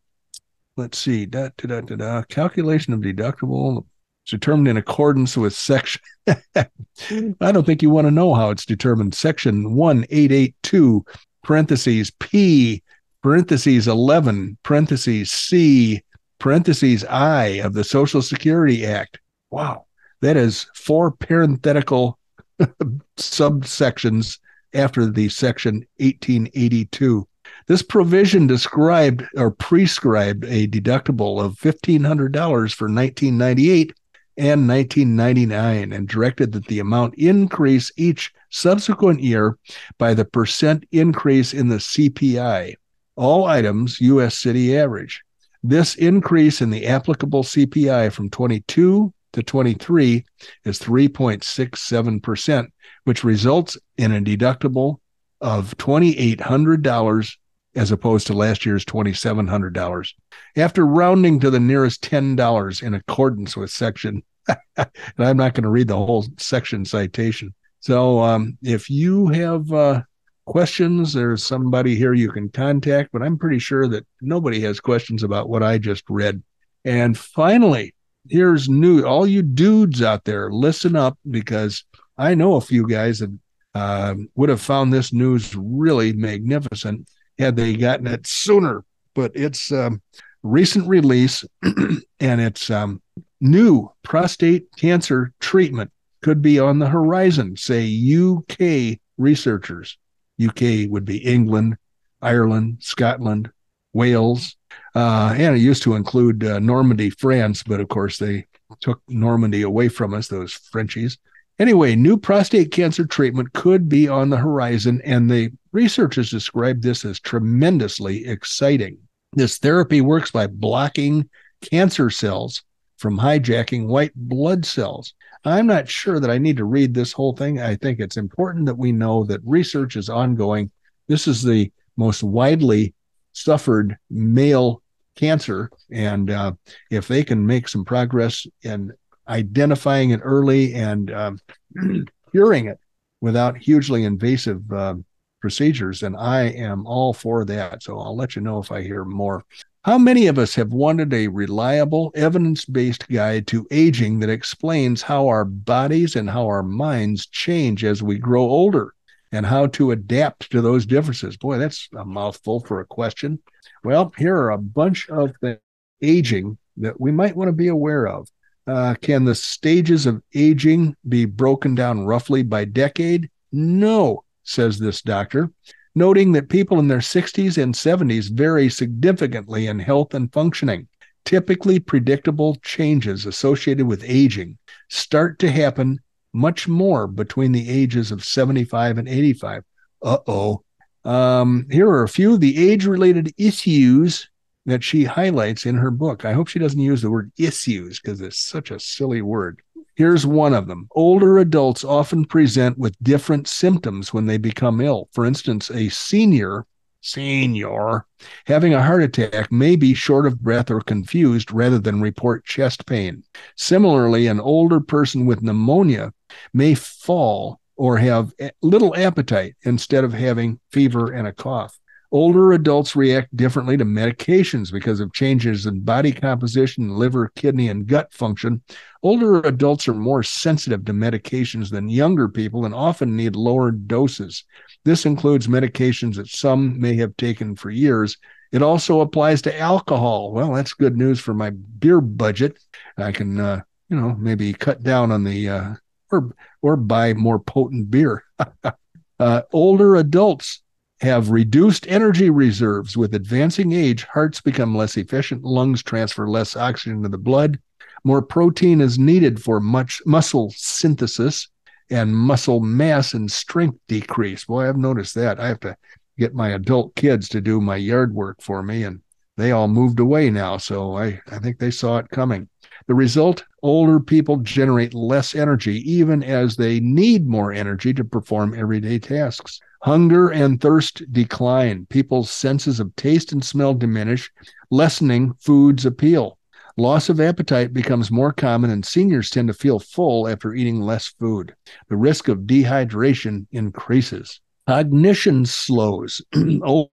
let's 0.77 0.97
see, 0.97 1.25
da, 1.25 1.49
da, 1.57 1.81
da, 1.81 1.95
da, 1.95 2.21
calculation 2.23 2.93
of 2.93 3.01
deductible 3.01 3.85
determined 4.31 4.67
in 4.67 4.77
accordance 4.77 5.37
with 5.37 5.53
section. 5.53 6.01
I 6.27 7.51
don't 7.51 7.65
think 7.65 7.83
you 7.83 7.91
want 7.91 8.07
to 8.07 8.11
know 8.11 8.33
how 8.33 8.49
it's 8.49 8.65
determined. 8.65 9.13
Section 9.13 9.75
1882, 9.75 11.05
parentheses 11.43 12.11
P, 12.19 12.81
parentheses 13.21 13.87
11, 13.87 14.57
parentheses 14.63 15.29
C, 15.29 16.01
parentheses 16.39 17.05
I 17.05 17.45
of 17.63 17.73
the 17.73 17.83
Social 17.83 18.23
Security 18.23 18.85
Act. 18.85 19.19
Wow. 19.51 19.85
That 20.21 20.37
is 20.37 20.65
four 20.75 21.11
parenthetical 21.11 22.17
subsections 23.17 24.39
after 24.73 25.05
the 25.05 25.29
section 25.29 25.85
1882. 25.97 27.27
This 27.67 27.83
provision 27.83 28.47
described 28.47 29.23
or 29.35 29.51
prescribed 29.51 30.45
a 30.45 30.67
deductible 30.67 31.43
of 31.43 31.57
$1,500 31.59 32.31
for 32.73 32.85
1998 32.85 33.93
and 34.37 34.67
1999 34.67 35.91
and 35.93 36.07
directed 36.07 36.51
that 36.53 36.65
the 36.65 36.79
amount 36.79 37.15
increase 37.15 37.91
each 37.97 38.31
subsequent 38.49 39.21
year 39.21 39.57
by 39.97 40.13
the 40.13 40.25
percent 40.25 40.85
increase 40.91 41.53
in 41.53 41.67
the 41.67 41.77
CPI, 41.77 42.75
all 43.15 43.45
items 43.45 43.99
U.S. 44.01 44.37
city 44.37 44.77
average. 44.77 45.21
This 45.63 45.95
increase 45.95 46.61
in 46.61 46.69
the 46.69 46.87
applicable 46.87 47.43
CPI 47.43 48.11
from 48.11 48.29
22 48.29 49.13
to 49.33 49.43
23 49.43 50.25
is 50.65 50.79
3.67%, 50.79 52.67
which 53.03 53.23
results 53.23 53.77
in 53.97 54.11
a 54.11 54.21
deductible 54.21 54.97
of 55.39 55.75
$2,800 55.77 57.37
as 57.75 57.91
opposed 57.91 58.27
to 58.27 58.33
last 58.33 58.65
year's 58.65 58.85
$2,700. 58.85 60.13
After 60.57 60.85
rounding 60.85 61.39
to 61.39 61.49
the 61.49 61.59
nearest 61.59 62.03
$10 62.03 62.83
in 62.83 62.93
accordance 62.93 63.55
with 63.55 63.71
Section 63.71 64.23
and 64.77 64.89
I'm 65.19 65.37
not 65.37 65.53
going 65.53 65.63
to 65.63 65.69
read 65.69 65.87
the 65.87 65.95
whole 65.95 66.25
section 66.37 66.85
citation. 66.85 67.53
So 67.79 68.19
um, 68.19 68.57
if 68.61 68.89
you 68.89 69.27
have 69.27 69.71
uh, 69.71 70.01
questions, 70.45 71.13
there's 71.13 71.43
somebody 71.43 71.95
here 71.95 72.13
you 72.13 72.31
can 72.31 72.49
contact, 72.49 73.09
but 73.11 73.21
I'm 73.21 73.37
pretty 73.37 73.59
sure 73.59 73.87
that 73.87 74.05
nobody 74.21 74.61
has 74.61 74.79
questions 74.79 75.23
about 75.23 75.49
what 75.49 75.63
I 75.63 75.77
just 75.77 76.03
read. 76.09 76.43
And 76.85 77.17
finally, 77.17 77.95
here's 78.29 78.69
new 78.69 79.03
all 79.03 79.25
you 79.25 79.41
dudes 79.41 80.01
out 80.01 80.25
there, 80.25 80.51
listen 80.51 80.95
up 80.95 81.17
because 81.29 81.83
I 82.17 82.35
know 82.35 82.55
a 82.55 82.61
few 82.61 82.87
guys 82.87 83.19
that 83.19 83.37
uh, 83.73 84.15
would 84.35 84.49
have 84.49 84.61
found 84.61 84.91
this 84.91 85.13
news 85.13 85.55
really 85.55 86.13
magnificent 86.13 87.07
had 87.41 87.55
they 87.55 87.75
gotten 87.75 88.07
it 88.07 88.25
sooner. 88.27 88.83
But 89.13 89.31
it's 89.35 89.71
um, 89.71 90.01
recent 90.43 90.87
release 90.87 91.43
and 91.63 92.41
it's 92.41 92.69
um, 92.69 93.01
new 93.39 93.91
prostate 94.03 94.67
cancer 94.77 95.33
treatment 95.39 95.91
could 96.21 96.41
be 96.41 96.59
on 96.59 96.79
the 96.79 96.87
horizon, 96.87 97.57
say 97.57 97.83
UK 97.83 98.99
researchers. 99.17 99.97
UK 100.41 100.89
would 100.89 101.05
be 101.05 101.17
England, 101.17 101.77
Ireland, 102.21 102.77
Scotland, 102.79 103.49
Wales, 103.93 104.55
uh, 104.95 105.33
and 105.35 105.55
it 105.55 105.59
used 105.59 105.83
to 105.83 105.95
include 105.95 106.43
uh, 106.43 106.59
Normandy, 106.59 107.09
France, 107.09 107.63
but 107.63 107.81
of 107.81 107.89
course 107.89 108.17
they 108.17 108.45
took 108.79 109.01
Normandy 109.07 109.63
away 109.63 109.89
from 109.89 110.13
us, 110.13 110.27
those 110.27 110.53
Frenchies. 110.53 111.17
Anyway, 111.59 111.95
new 111.95 112.17
prostate 112.17 112.71
cancer 112.71 113.05
treatment 113.05 113.53
could 113.53 113.89
be 113.89 114.07
on 114.07 114.29
the 114.29 114.37
horizon, 114.37 115.01
and 115.03 115.29
the 115.29 115.51
researchers 115.71 116.29
describe 116.29 116.81
this 116.81 117.05
as 117.05 117.19
tremendously 117.19 118.27
exciting. 118.27 118.97
This 119.33 119.57
therapy 119.57 120.01
works 120.01 120.31
by 120.31 120.47
blocking 120.47 121.29
cancer 121.61 122.09
cells 122.09 122.63
from 122.97 123.17
hijacking 123.17 123.87
white 123.87 124.11
blood 124.15 124.65
cells. 124.65 125.13
I'm 125.43 125.65
not 125.65 125.89
sure 125.89 126.19
that 126.19 126.29
I 126.29 126.37
need 126.37 126.57
to 126.57 126.65
read 126.65 126.93
this 126.93 127.13
whole 127.13 127.35
thing. 127.35 127.59
I 127.59 127.75
think 127.75 127.99
it's 127.99 128.17
important 128.17 128.65
that 128.67 128.77
we 128.77 128.91
know 128.91 129.23
that 129.23 129.41
research 129.43 129.95
is 129.95 130.09
ongoing. 130.09 130.69
This 131.07 131.27
is 131.27 131.41
the 131.41 131.71
most 131.97 132.21
widely 132.21 132.93
suffered 133.33 133.97
male 134.09 134.83
cancer. 135.15 135.71
And 135.91 136.29
uh, 136.29 136.53
if 136.89 137.07
they 137.07 137.23
can 137.23 137.45
make 137.45 137.67
some 137.67 137.85
progress 137.85 138.45
in 138.61 138.91
identifying 139.27 140.11
it 140.11 140.19
early 140.23 140.73
and 140.73 141.11
um, 141.11 141.39
curing 142.31 142.67
it 142.67 142.79
without 143.19 143.57
hugely 143.57 144.03
invasive 144.03 144.71
uh, 144.71 144.95
procedures, 145.41 146.03
and 146.03 146.15
I 146.15 146.43
am 146.43 146.85
all 146.85 147.13
for 147.13 147.43
that. 147.45 147.83
So 147.83 147.99
I'll 147.99 148.15
let 148.15 148.35
you 148.35 148.41
know 148.41 148.59
if 148.59 148.71
I 148.71 148.81
hear 148.81 149.03
more. 149.03 149.43
How 149.83 149.97
many 149.97 150.27
of 150.27 150.37
us 150.37 150.53
have 150.55 150.73
wanted 150.73 151.11
a 151.11 151.27
reliable, 151.27 152.11
evidence 152.13 152.65
based 152.65 153.09
guide 153.09 153.47
to 153.47 153.65
aging 153.71 154.19
that 154.19 154.29
explains 154.29 155.01
how 155.01 155.27
our 155.27 155.43
bodies 155.43 156.15
and 156.15 156.29
how 156.29 156.45
our 156.45 156.61
minds 156.61 157.25
change 157.25 157.83
as 157.83 158.03
we 158.03 158.19
grow 158.19 158.43
older 158.43 158.93
and 159.31 159.43
how 159.43 159.65
to 159.67 159.91
adapt 159.91 160.51
to 160.51 160.61
those 160.61 160.85
differences? 160.85 161.35
Boy, 161.35 161.57
that's 161.57 161.89
a 161.97 162.05
mouthful 162.05 162.59
for 162.59 162.79
a 162.79 162.85
question. 162.85 163.39
Well, 163.83 164.13
here 164.17 164.35
are 164.35 164.51
a 164.51 164.57
bunch 164.59 165.09
of 165.09 165.33
the 165.41 165.59
aging 166.03 166.59
that 166.77 167.01
we 167.01 167.11
might 167.11 167.35
want 167.35 167.47
to 167.47 167.53
be 167.53 167.69
aware 167.69 168.07
of. 168.07 168.29
Uh, 168.67 168.93
can 169.01 169.25
the 169.25 169.35
stages 169.35 170.05
of 170.05 170.21
aging 170.35 170.95
be 171.09 171.25
broken 171.25 171.73
down 171.73 172.05
roughly 172.05 172.43
by 172.43 172.65
decade? 172.65 173.29
No, 173.51 174.23
says 174.43 174.79
this 174.79 175.01
doctor 175.01 175.51
noting 175.95 176.31
that 176.31 176.49
people 176.49 176.79
in 176.79 176.87
their 176.87 176.99
60s 176.99 177.61
and 177.61 177.73
70s 177.73 178.31
vary 178.31 178.69
significantly 178.69 179.67
in 179.67 179.79
health 179.79 180.13
and 180.13 180.31
functioning. 180.31 180.87
Typically, 181.25 181.79
predictable 181.79 182.55
changes 182.63 183.25
associated 183.25 183.85
with 183.85 184.03
aging 184.05 184.57
start 184.89 185.37
to 185.39 185.51
happen 185.51 185.99
much 186.33 186.67
more 186.67 187.07
between 187.07 187.51
the 187.51 187.69
ages 187.69 188.11
of 188.11 188.23
75 188.23 188.97
and 188.97 189.07
85. 189.07 189.63
Uh 190.01 190.17
oh. 190.27 190.63
Um, 191.03 191.67
here 191.69 191.89
are 191.89 192.03
a 192.03 192.09
few 192.09 192.33
of 192.33 192.39
the 192.39 192.71
age 192.71 192.85
related 192.85 193.33
issues 193.37 194.29
that 194.65 194.83
she 194.83 195.03
highlights 195.03 195.65
in 195.65 195.75
her 195.75 195.91
book. 195.91 196.25
I 196.25 196.33
hope 196.33 196.47
she 196.47 196.59
doesn't 196.59 196.79
use 196.79 197.01
the 197.01 197.11
word 197.11 197.31
issues 197.37 197.99
because 197.99 198.21
it's 198.21 198.39
such 198.39 198.71
a 198.71 198.79
silly 198.79 199.21
word. 199.21 199.61
Here's 199.95 200.25
one 200.25 200.53
of 200.53 200.67
them. 200.67 200.87
Older 200.91 201.37
adults 201.37 201.83
often 201.83 202.25
present 202.25 202.77
with 202.77 203.01
different 203.03 203.47
symptoms 203.47 204.13
when 204.13 204.25
they 204.25 204.37
become 204.37 204.81
ill. 204.81 205.09
For 205.11 205.25
instance, 205.25 205.69
a 205.69 205.89
senior, 205.89 206.65
senior, 207.01 208.05
having 208.45 208.73
a 208.73 208.81
heart 208.81 209.03
attack 209.03 209.51
may 209.51 209.75
be 209.75 209.93
short 209.93 210.25
of 210.25 210.39
breath 210.39 210.71
or 210.71 210.81
confused 210.81 211.51
rather 211.51 211.79
than 211.79 212.01
report 212.01 212.45
chest 212.45 212.85
pain. 212.85 213.23
Similarly, 213.57 214.27
an 214.27 214.39
older 214.39 214.79
person 214.79 215.25
with 215.25 215.43
pneumonia 215.43 216.13
may 216.53 216.73
fall 216.75 217.59
or 217.75 217.97
have 217.97 218.33
little 218.61 218.95
appetite 218.95 219.55
instead 219.63 220.03
of 220.03 220.13
having 220.13 220.59
fever 220.71 221.11
and 221.11 221.27
a 221.27 221.33
cough. 221.33 221.77
Older 222.13 222.51
adults 222.51 222.93
react 222.93 223.35
differently 223.37 223.77
to 223.77 223.85
medications 223.85 224.69
because 224.69 224.99
of 224.99 225.13
changes 225.13 225.65
in 225.65 225.79
body 225.79 226.11
composition, 226.11 226.97
liver, 226.97 227.31
kidney, 227.35 227.69
and 227.69 227.87
gut 227.87 228.13
function. 228.13 228.61
Older 229.01 229.39
adults 229.39 229.87
are 229.87 229.93
more 229.93 230.21
sensitive 230.21 230.83
to 230.85 230.93
medications 230.93 231.69
than 231.69 231.87
younger 231.87 232.27
people 232.27 232.65
and 232.65 232.75
often 232.75 233.15
need 233.15 233.37
lower 233.37 233.71
doses. 233.71 234.43
This 234.83 235.05
includes 235.05 235.47
medications 235.47 236.15
that 236.15 236.27
some 236.27 236.77
may 236.79 236.95
have 236.97 237.15
taken 237.15 237.55
for 237.55 237.69
years. 237.69 238.17
It 238.51 238.61
also 238.61 238.99
applies 238.99 239.41
to 239.43 239.59
alcohol. 239.59 240.33
Well, 240.33 240.53
that's 240.53 240.73
good 240.73 240.97
news 240.97 241.21
for 241.21 241.33
my 241.33 241.51
beer 241.51 242.01
budget. 242.01 242.59
I 242.97 243.13
can, 243.13 243.39
uh, 243.39 243.61
you 243.87 243.95
know, 243.95 244.15
maybe 244.19 244.51
cut 244.51 244.83
down 244.83 245.11
on 245.11 245.23
the 245.23 245.47
uh, 245.47 245.73
or 246.11 246.35
or 246.61 246.75
buy 246.75 247.13
more 247.13 247.39
potent 247.39 247.89
beer. 247.89 248.25
uh, 249.19 249.41
older 249.53 249.95
adults 249.95 250.60
have 251.01 251.31
reduced 251.31 251.87
energy 251.87 252.29
reserves. 252.29 252.95
With 252.95 253.15
advancing 253.15 253.73
age, 253.73 254.03
hearts 254.05 254.39
become 254.39 254.75
less 254.75 254.97
efficient, 254.97 255.43
lungs 255.43 255.83
transfer 255.83 256.29
less 256.29 256.55
oxygen 256.55 257.03
to 257.03 257.09
the 257.09 257.17
blood, 257.17 257.59
more 258.03 258.21
protein 258.21 258.81
is 258.81 258.97
needed 258.97 259.41
for 259.41 259.59
much 259.59 260.01
muscle 260.05 260.51
synthesis, 260.55 261.49
and 261.89 262.15
muscle 262.15 262.59
mass 262.59 263.13
and 263.13 263.31
strength 263.31 263.77
decrease. 263.87 264.45
Boy, 264.45 264.67
I've 264.67 264.77
noticed 264.77 265.13
that. 265.15 265.39
I 265.39 265.47
have 265.49 265.59
to 265.61 265.75
get 266.17 266.33
my 266.33 266.49
adult 266.49 266.95
kids 266.95 267.27
to 267.29 267.41
do 267.41 267.59
my 267.61 267.75
yard 267.75 268.13
work 268.13 268.41
for 268.41 268.63
me, 268.63 268.83
and 268.83 269.01
they 269.37 269.51
all 269.51 269.67
moved 269.67 269.99
away 269.99 270.29
now. 270.29 270.57
So 270.57 270.97
I, 270.97 271.19
I 271.29 271.39
think 271.39 271.59
they 271.59 271.71
saw 271.71 271.97
it 271.97 272.09
coming. 272.09 272.47
The 272.87 272.95
result 272.95 273.43
older 273.61 273.99
people 273.99 274.37
generate 274.37 274.93
less 274.93 275.35
energy, 275.35 275.77
even 275.91 276.23
as 276.23 276.55
they 276.55 276.79
need 276.79 277.27
more 277.27 277.51
energy 277.51 277.93
to 277.93 278.03
perform 278.03 278.57
everyday 278.57 278.97
tasks. 278.97 279.59
Hunger 279.83 280.29
and 280.29 280.61
thirst 280.61 281.11
decline. 281.11 281.87
People's 281.89 282.29
senses 282.29 282.79
of 282.79 282.95
taste 282.95 283.31
and 283.31 283.43
smell 283.43 283.73
diminish, 283.73 284.31
lessening 284.69 285.33
food's 285.39 285.85
appeal. 285.85 286.37
Loss 286.77 287.09
of 287.09 287.19
appetite 287.19 287.73
becomes 287.73 288.11
more 288.11 288.31
common, 288.31 288.69
and 288.69 288.85
seniors 288.85 289.29
tend 289.29 289.47
to 289.47 289.53
feel 289.53 289.79
full 289.79 290.27
after 290.27 290.53
eating 290.53 290.81
less 290.81 291.07
food. 291.07 291.55
The 291.89 291.97
risk 291.97 292.27
of 292.27 292.41
dehydration 292.41 293.47
increases. 293.51 294.39
Cognition 294.67 295.45
slows. 295.45 296.21
Old 296.63 296.91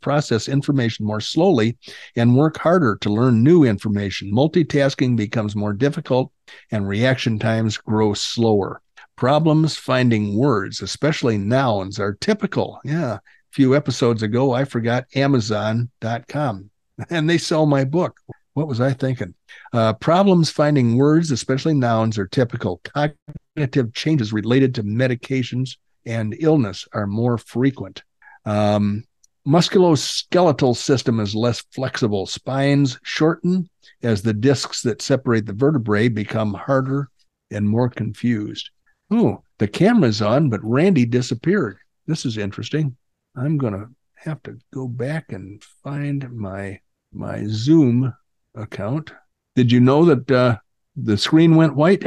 process 0.00 0.48
information 0.48 1.06
more 1.06 1.20
slowly 1.20 1.76
and 2.14 2.36
work 2.36 2.58
harder 2.58 2.96
to 3.00 3.10
learn 3.12 3.42
new 3.42 3.64
information. 3.64 4.32
Multitasking 4.32 5.16
becomes 5.16 5.56
more 5.56 5.72
difficult, 5.72 6.30
and 6.70 6.86
reaction 6.86 7.38
times 7.38 7.78
grow 7.78 8.14
slower. 8.14 8.80
Problems 9.18 9.74
finding 9.74 10.36
words, 10.36 10.80
especially 10.80 11.38
nouns, 11.38 11.98
are 11.98 12.14
typical. 12.20 12.80
Yeah. 12.84 13.14
A 13.14 13.20
few 13.50 13.74
episodes 13.74 14.22
ago, 14.22 14.52
I 14.52 14.64
forgot 14.64 15.06
Amazon.com 15.16 16.70
and 17.10 17.28
they 17.28 17.36
sell 17.36 17.66
my 17.66 17.82
book. 17.82 18.20
What 18.54 18.68
was 18.68 18.80
I 18.80 18.92
thinking? 18.92 19.34
Uh, 19.72 19.94
problems 19.94 20.50
finding 20.50 20.96
words, 20.96 21.32
especially 21.32 21.74
nouns, 21.74 22.16
are 22.16 22.28
typical. 22.28 22.80
Cognitive 22.84 23.92
changes 23.92 24.32
related 24.32 24.72
to 24.76 24.84
medications 24.84 25.78
and 26.06 26.36
illness 26.38 26.86
are 26.92 27.08
more 27.08 27.38
frequent. 27.38 28.04
Um, 28.44 29.02
musculoskeletal 29.44 30.76
system 30.76 31.18
is 31.18 31.34
less 31.34 31.64
flexible. 31.72 32.26
Spines 32.26 33.00
shorten 33.02 33.68
as 34.00 34.22
the 34.22 34.32
discs 34.32 34.82
that 34.82 35.02
separate 35.02 35.46
the 35.46 35.54
vertebrae 35.54 36.06
become 36.06 36.54
harder 36.54 37.10
and 37.50 37.68
more 37.68 37.88
confused. 37.88 38.70
Oh, 39.10 39.42
the 39.58 39.68
camera's 39.68 40.22
on, 40.22 40.50
but 40.50 40.60
Randy 40.62 41.06
disappeared. 41.06 41.78
This 42.06 42.24
is 42.24 42.36
interesting. 42.36 42.96
I'm 43.36 43.56
going 43.58 43.72
to 43.72 43.88
have 44.16 44.42
to 44.42 44.58
go 44.72 44.86
back 44.88 45.32
and 45.32 45.62
find 45.82 46.30
my 46.32 46.80
my 47.12 47.44
Zoom 47.46 48.12
account. 48.54 49.12
Did 49.56 49.72
you 49.72 49.80
know 49.80 50.04
that 50.04 50.30
uh, 50.30 50.56
the 50.96 51.16
screen 51.16 51.56
went 51.56 51.74
white? 51.74 52.04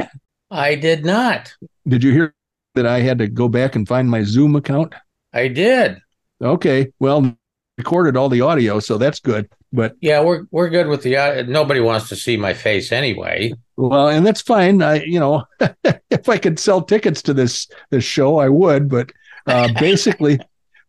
I 0.50 0.74
did 0.74 1.04
not. 1.04 1.52
Did 1.88 2.04
you 2.04 2.12
hear 2.12 2.34
that 2.74 2.86
I 2.86 3.00
had 3.00 3.18
to 3.18 3.26
go 3.26 3.48
back 3.48 3.74
and 3.74 3.88
find 3.88 4.08
my 4.08 4.22
Zoom 4.22 4.54
account? 4.54 4.94
I 5.32 5.48
did. 5.48 5.98
Okay. 6.42 6.92
Well, 7.00 7.36
recorded 7.78 8.16
all 8.16 8.28
the 8.28 8.42
audio, 8.42 8.78
so 8.78 8.98
that's 8.98 9.20
good. 9.20 9.48
But 9.72 9.96
yeah, 10.00 10.20
we're 10.20 10.44
we're 10.50 10.68
good 10.68 10.88
with 10.88 11.02
the 11.02 11.16
uh, 11.16 11.42
nobody 11.42 11.80
wants 11.80 12.08
to 12.10 12.16
see 12.16 12.36
my 12.36 12.52
face 12.52 12.92
anyway. 12.92 13.54
Well, 13.76 14.08
and 14.08 14.26
that's 14.26 14.42
fine. 14.42 14.82
I 14.82 15.02
you 15.02 15.18
know 15.18 15.44
if 16.10 16.28
I 16.28 16.36
could 16.36 16.58
sell 16.58 16.82
tickets 16.82 17.22
to 17.22 17.34
this 17.34 17.68
this 17.90 18.04
show, 18.04 18.38
I 18.38 18.48
would. 18.50 18.88
But 18.90 19.12
uh, 19.46 19.68
basically, 19.80 20.38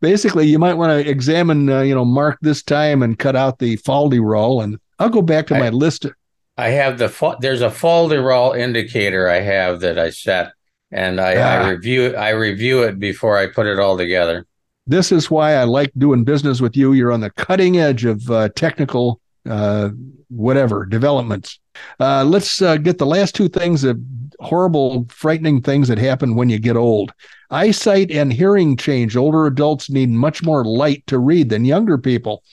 basically, 0.02 0.48
you 0.48 0.60
might 0.60 0.74
want 0.74 0.92
to 0.92 1.10
examine 1.10 1.70
uh, 1.70 1.82
you 1.82 1.96
know 1.96 2.04
mark 2.04 2.40
this 2.42 2.62
time 2.62 3.02
and 3.02 3.18
cut 3.18 3.38
out 3.38 3.60
the 3.60 3.78
falderall, 3.78 4.62
and 4.62 4.78
I'll 5.00 5.10
go 5.10 5.22
back 5.22 5.48
to 5.48 5.56
I, 5.56 5.60
my 5.60 5.70
list. 5.70 6.06
I 6.58 6.70
have 6.70 6.98
the 6.98 7.38
there's 7.40 7.62
a 7.62 7.70
falderall 7.70 8.58
indicator 8.58 9.30
I 9.30 9.40
have 9.40 9.80
that 9.80 9.98
I 9.98 10.10
set, 10.10 10.52
and 10.92 11.22
I, 11.22 11.38
ah. 11.38 11.64
I 11.66 11.70
review 11.70 12.16
I 12.16 12.30
review 12.32 12.84
it 12.84 13.00
before 13.00 13.38
I 13.38 13.48
put 13.48 13.66
it 13.66 13.80
all 13.80 13.98
together. 13.98 14.46
This 14.86 15.12
is 15.12 15.32
why 15.32 15.56
I 15.56 15.64
like 15.64 15.92
doing 15.98 16.24
business 16.24 16.60
with 16.60 16.76
you. 16.76 16.94
You're 16.94 17.12
on 17.12 17.22
the 17.22 17.30
cutting 17.32 17.78
edge 17.78 18.04
of 18.04 18.30
uh, 18.30 18.50
technical 18.50 19.22
uh, 19.50 19.90
whatever 20.30 20.86
developments. 20.86 21.60
Uh, 22.00 22.24
let's 22.24 22.62
uh, 22.62 22.78
get 22.78 22.98
the 22.98 23.06
last 23.06 23.36
two 23.36 23.48
things 23.48 23.82
the 23.82 24.02
horrible, 24.40 25.06
frightening 25.10 25.62
things 25.62 25.88
that 25.88 25.98
happen 25.98 26.36
when 26.36 26.50
you 26.50 26.60
get 26.60 26.76
old. 26.76 27.14
Eyesight 27.50 28.12
and 28.12 28.34
hearing 28.34 28.76
change. 28.76 29.16
Older 29.16 29.46
adults 29.46 29.90
need 29.90 30.10
much 30.10 30.44
more 30.44 30.66
light 30.66 31.06
to 31.08 31.20
read 31.20 31.50
than 31.50 31.66
younger 31.66 31.98
people. 31.98 32.44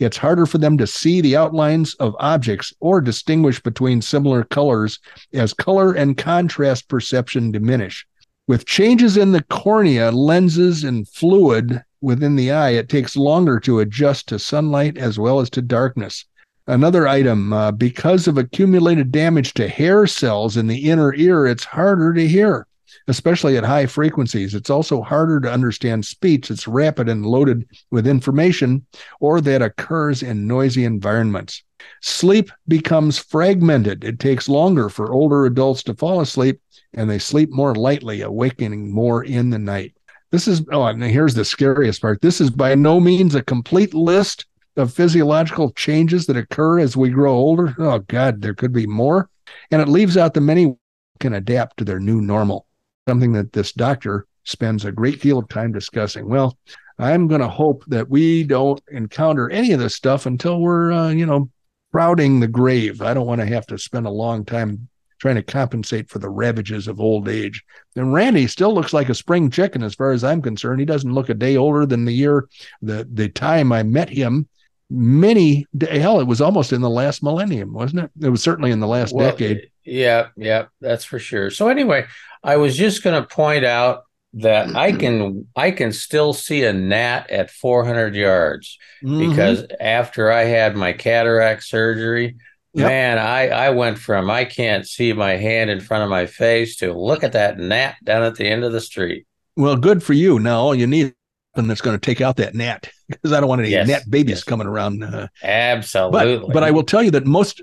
It's 0.00 0.16
harder 0.16 0.46
for 0.46 0.58
them 0.58 0.76
to 0.78 0.86
see 0.86 1.20
the 1.20 1.36
outlines 1.36 1.94
of 1.94 2.16
objects 2.18 2.72
or 2.80 3.00
distinguish 3.00 3.62
between 3.62 4.02
similar 4.02 4.44
colors 4.44 4.98
as 5.32 5.54
color 5.54 5.92
and 5.92 6.16
contrast 6.16 6.88
perception 6.88 7.52
diminish. 7.52 8.06
With 8.50 8.66
changes 8.66 9.16
in 9.16 9.30
the 9.30 9.44
cornea, 9.44 10.10
lenses, 10.10 10.82
and 10.82 11.06
fluid 11.06 11.84
within 12.00 12.34
the 12.34 12.50
eye, 12.50 12.70
it 12.70 12.88
takes 12.88 13.14
longer 13.14 13.60
to 13.60 13.78
adjust 13.78 14.26
to 14.26 14.40
sunlight 14.40 14.98
as 14.98 15.20
well 15.20 15.38
as 15.38 15.48
to 15.50 15.62
darkness. 15.62 16.24
Another 16.66 17.06
item, 17.06 17.52
uh, 17.52 17.70
because 17.70 18.26
of 18.26 18.36
accumulated 18.36 19.12
damage 19.12 19.54
to 19.54 19.68
hair 19.68 20.04
cells 20.08 20.56
in 20.56 20.66
the 20.66 20.90
inner 20.90 21.14
ear, 21.14 21.46
it's 21.46 21.62
harder 21.62 22.12
to 22.12 22.26
hear, 22.26 22.66
especially 23.06 23.56
at 23.56 23.62
high 23.62 23.86
frequencies. 23.86 24.52
It's 24.52 24.68
also 24.68 25.00
harder 25.00 25.38
to 25.42 25.52
understand 25.52 26.04
speech 26.04 26.48
that's 26.48 26.66
rapid 26.66 27.08
and 27.08 27.24
loaded 27.24 27.68
with 27.92 28.04
information 28.04 28.84
or 29.20 29.40
that 29.42 29.62
occurs 29.62 30.24
in 30.24 30.48
noisy 30.48 30.84
environments. 30.84 31.62
Sleep 32.00 32.50
becomes 32.68 33.18
fragmented. 33.18 34.04
It 34.04 34.18
takes 34.18 34.48
longer 34.48 34.88
for 34.88 35.12
older 35.12 35.46
adults 35.46 35.82
to 35.84 35.94
fall 35.94 36.20
asleep 36.20 36.60
and 36.94 37.08
they 37.08 37.18
sleep 37.18 37.50
more 37.50 37.74
lightly, 37.74 38.22
awakening 38.22 38.92
more 38.92 39.24
in 39.24 39.50
the 39.50 39.58
night. 39.58 39.94
This 40.30 40.46
is, 40.46 40.64
oh, 40.72 40.84
and 40.84 41.02
here's 41.02 41.34
the 41.34 41.44
scariest 41.44 42.00
part. 42.00 42.20
This 42.20 42.40
is 42.40 42.50
by 42.50 42.74
no 42.74 43.00
means 43.00 43.34
a 43.34 43.42
complete 43.42 43.94
list 43.94 44.46
of 44.76 44.92
physiological 44.92 45.72
changes 45.72 46.26
that 46.26 46.36
occur 46.36 46.78
as 46.78 46.96
we 46.96 47.10
grow 47.10 47.32
older. 47.32 47.74
Oh, 47.78 47.98
God, 48.00 48.40
there 48.40 48.54
could 48.54 48.72
be 48.72 48.86
more. 48.86 49.28
And 49.70 49.82
it 49.82 49.88
leaves 49.88 50.16
out 50.16 50.34
the 50.34 50.40
many 50.40 50.76
can 51.18 51.34
adapt 51.34 51.76
to 51.76 51.84
their 51.84 52.00
new 52.00 52.20
normal, 52.20 52.66
something 53.08 53.32
that 53.32 53.52
this 53.52 53.72
doctor 53.72 54.26
spends 54.44 54.84
a 54.84 54.92
great 54.92 55.20
deal 55.20 55.38
of 55.38 55.48
time 55.48 55.72
discussing. 55.72 56.28
Well, 56.28 56.56
I'm 56.98 57.28
going 57.28 57.40
to 57.40 57.48
hope 57.48 57.84
that 57.88 58.08
we 58.08 58.44
don't 58.44 58.80
encounter 58.90 59.50
any 59.50 59.72
of 59.72 59.80
this 59.80 59.94
stuff 59.94 60.26
until 60.26 60.60
we're, 60.60 60.92
uh, 60.92 61.10
you 61.10 61.26
know, 61.26 61.50
crowding 61.92 62.40
the 62.40 62.48
grave. 62.48 63.02
I 63.02 63.14
don't 63.14 63.26
want 63.26 63.40
to 63.40 63.46
have 63.46 63.66
to 63.66 63.78
spend 63.78 64.06
a 64.06 64.10
long 64.10 64.44
time 64.44 64.88
trying 65.20 65.34
to 65.36 65.42
compensate 65.42 66.08
for 66.08 66.18
the 66.18 66.28
ravages 66.28 66.88
of 66.88 66.98
old 66.98 67.28
age. 67.28 67.62
And 67.94 68.12
Randy 68.12 68.46
still 68.46 68.74
looks 68.74 68.92
like 68.92 69.10
a 69.10 69.14
spring 69.14 69.50
chicken 69.50 69.82
as 69.82 69.94
far 69.94 70.12
as 70.12 70.24
I'm 70.24 70.40
concerned. 70.40 70.80
He 70.80 70.86
doesn't 70.86 71.12
look 71.12 71.28
a 71.28 71.34
day 71.34 71.56
older 71.56 71.84
than 71.86 72.06
the 72.06 72.12
year 72.12 72.48
the 72.82 73.06
the 73.12 73.28
time 73.28 73.70
I 73.72 73.82
met 73.82 74.08
him. 74.08 74.48
Many 74.92 75.66
hell, 75.80 76.18
it 76.18 76.26
was 76.26 76.40
almost 76.40 76.72
in 76.72 76.80
the 76.80 76.90
last 76.90 77.22
millennium, 77.22 77.72
wasn't 77.72 78.04
it? 78.04 78.26
It 78.26 78.30
was 78.30 78.42
certainly 78.42 78.72
in 78.72 78.80
the 78.80 78.88
last 78.88 79.14
well, 79.14 79.30
decade. 79.30 79.70
Yeah, 79.84 80.28
yeah, 80.36 80.66
that's 80.80 81.04
for 81.04 81.20
sure. 81.20 81.50
So 81.50 81.68
anyway, 81.68 82.06
I 82.42 82.56
was 82.56 82.76
just 82.76 83.04
going 83.04 83.20
to 83.20 83.28
point 83.28 83.64
out 83.64 84.04
that 84.34 84.76
I 84.76 84.92
can 84.92 85.48
I 85.56 85.72
can 85.72 85.92
still 85.92 86.32
see 86.32 86.64
a 86.64 86.72
gnat 86.72 87.30
at 87.30 87.50
400 87.50 88.14
yards 88.14 88.78
mm-hmm. 89.02 89.28
because 89.28 89.66
after 89.80 90.30
I 90.30 90.44
had 90.44 90.76
my 90.76 90.92
cataract 90.92 91.64
surgery, 91.64 92.36
Yep. 92.72 92.86
Man, 92.86 93.18
I, 93.18 93.48
I 93.48 93.70
went 93.70 93.98
from 93.98 94.30
I 94.30 94.44
can't 94.44 94.86
see 94.86 95.12
my 95.12 95.32
hand 95.32 95.70
in 95.70 95.80
front 95.80 96.04
of 96.04 96.10
my 96.10 96.26
face 96.26 96.76
to 96.76 96.92
look 96.92 97.24
at 97.24 97.32
that 97.32 97.58
gnat 97.58 97.96
down 98.04 98.22
at 98.22 98.36
the 98.36 98.46
end 98.46 98.62
of 98.62 98.70
the 98.70 98.80
street. 98.80 99.26
Well, 99.56 99.74
good 99.76 100.02
for 100.02 100.12
you. 100.12 100.38
Now 100.38 100.60
all 100.60 100.74
you 100.74 100.86
need 100.86 101.12
something 101.56 101.68
that's 101.68 101.80
going 101.80 101.98
to 101.98 102.00
take 102.00 102.20
out 102.20 102.36
that 102.36 102.54
gnat 102.54 102.88
because 103.08 103.32
I 103.32 103.40
don't 103.40 103.48
want 103.48 103.62
any 103.62 103.70
yes. 103.70 103.88
gnat 103.88 104.08
babies 104.08 104.36
yes. 104.36 104.44
coming 104.44 104.68
around. 104.68 105.02
Uh, 105.02 105.26
Absolutely. 105.42 106.46
But, 106.46 106.54
but 106.54 106.62
I 106.62 106.70
will 106.70 106.84
tell 106.84 107.02
you 107.02 107.10
that 107.10 107.26
most 107.26 107.60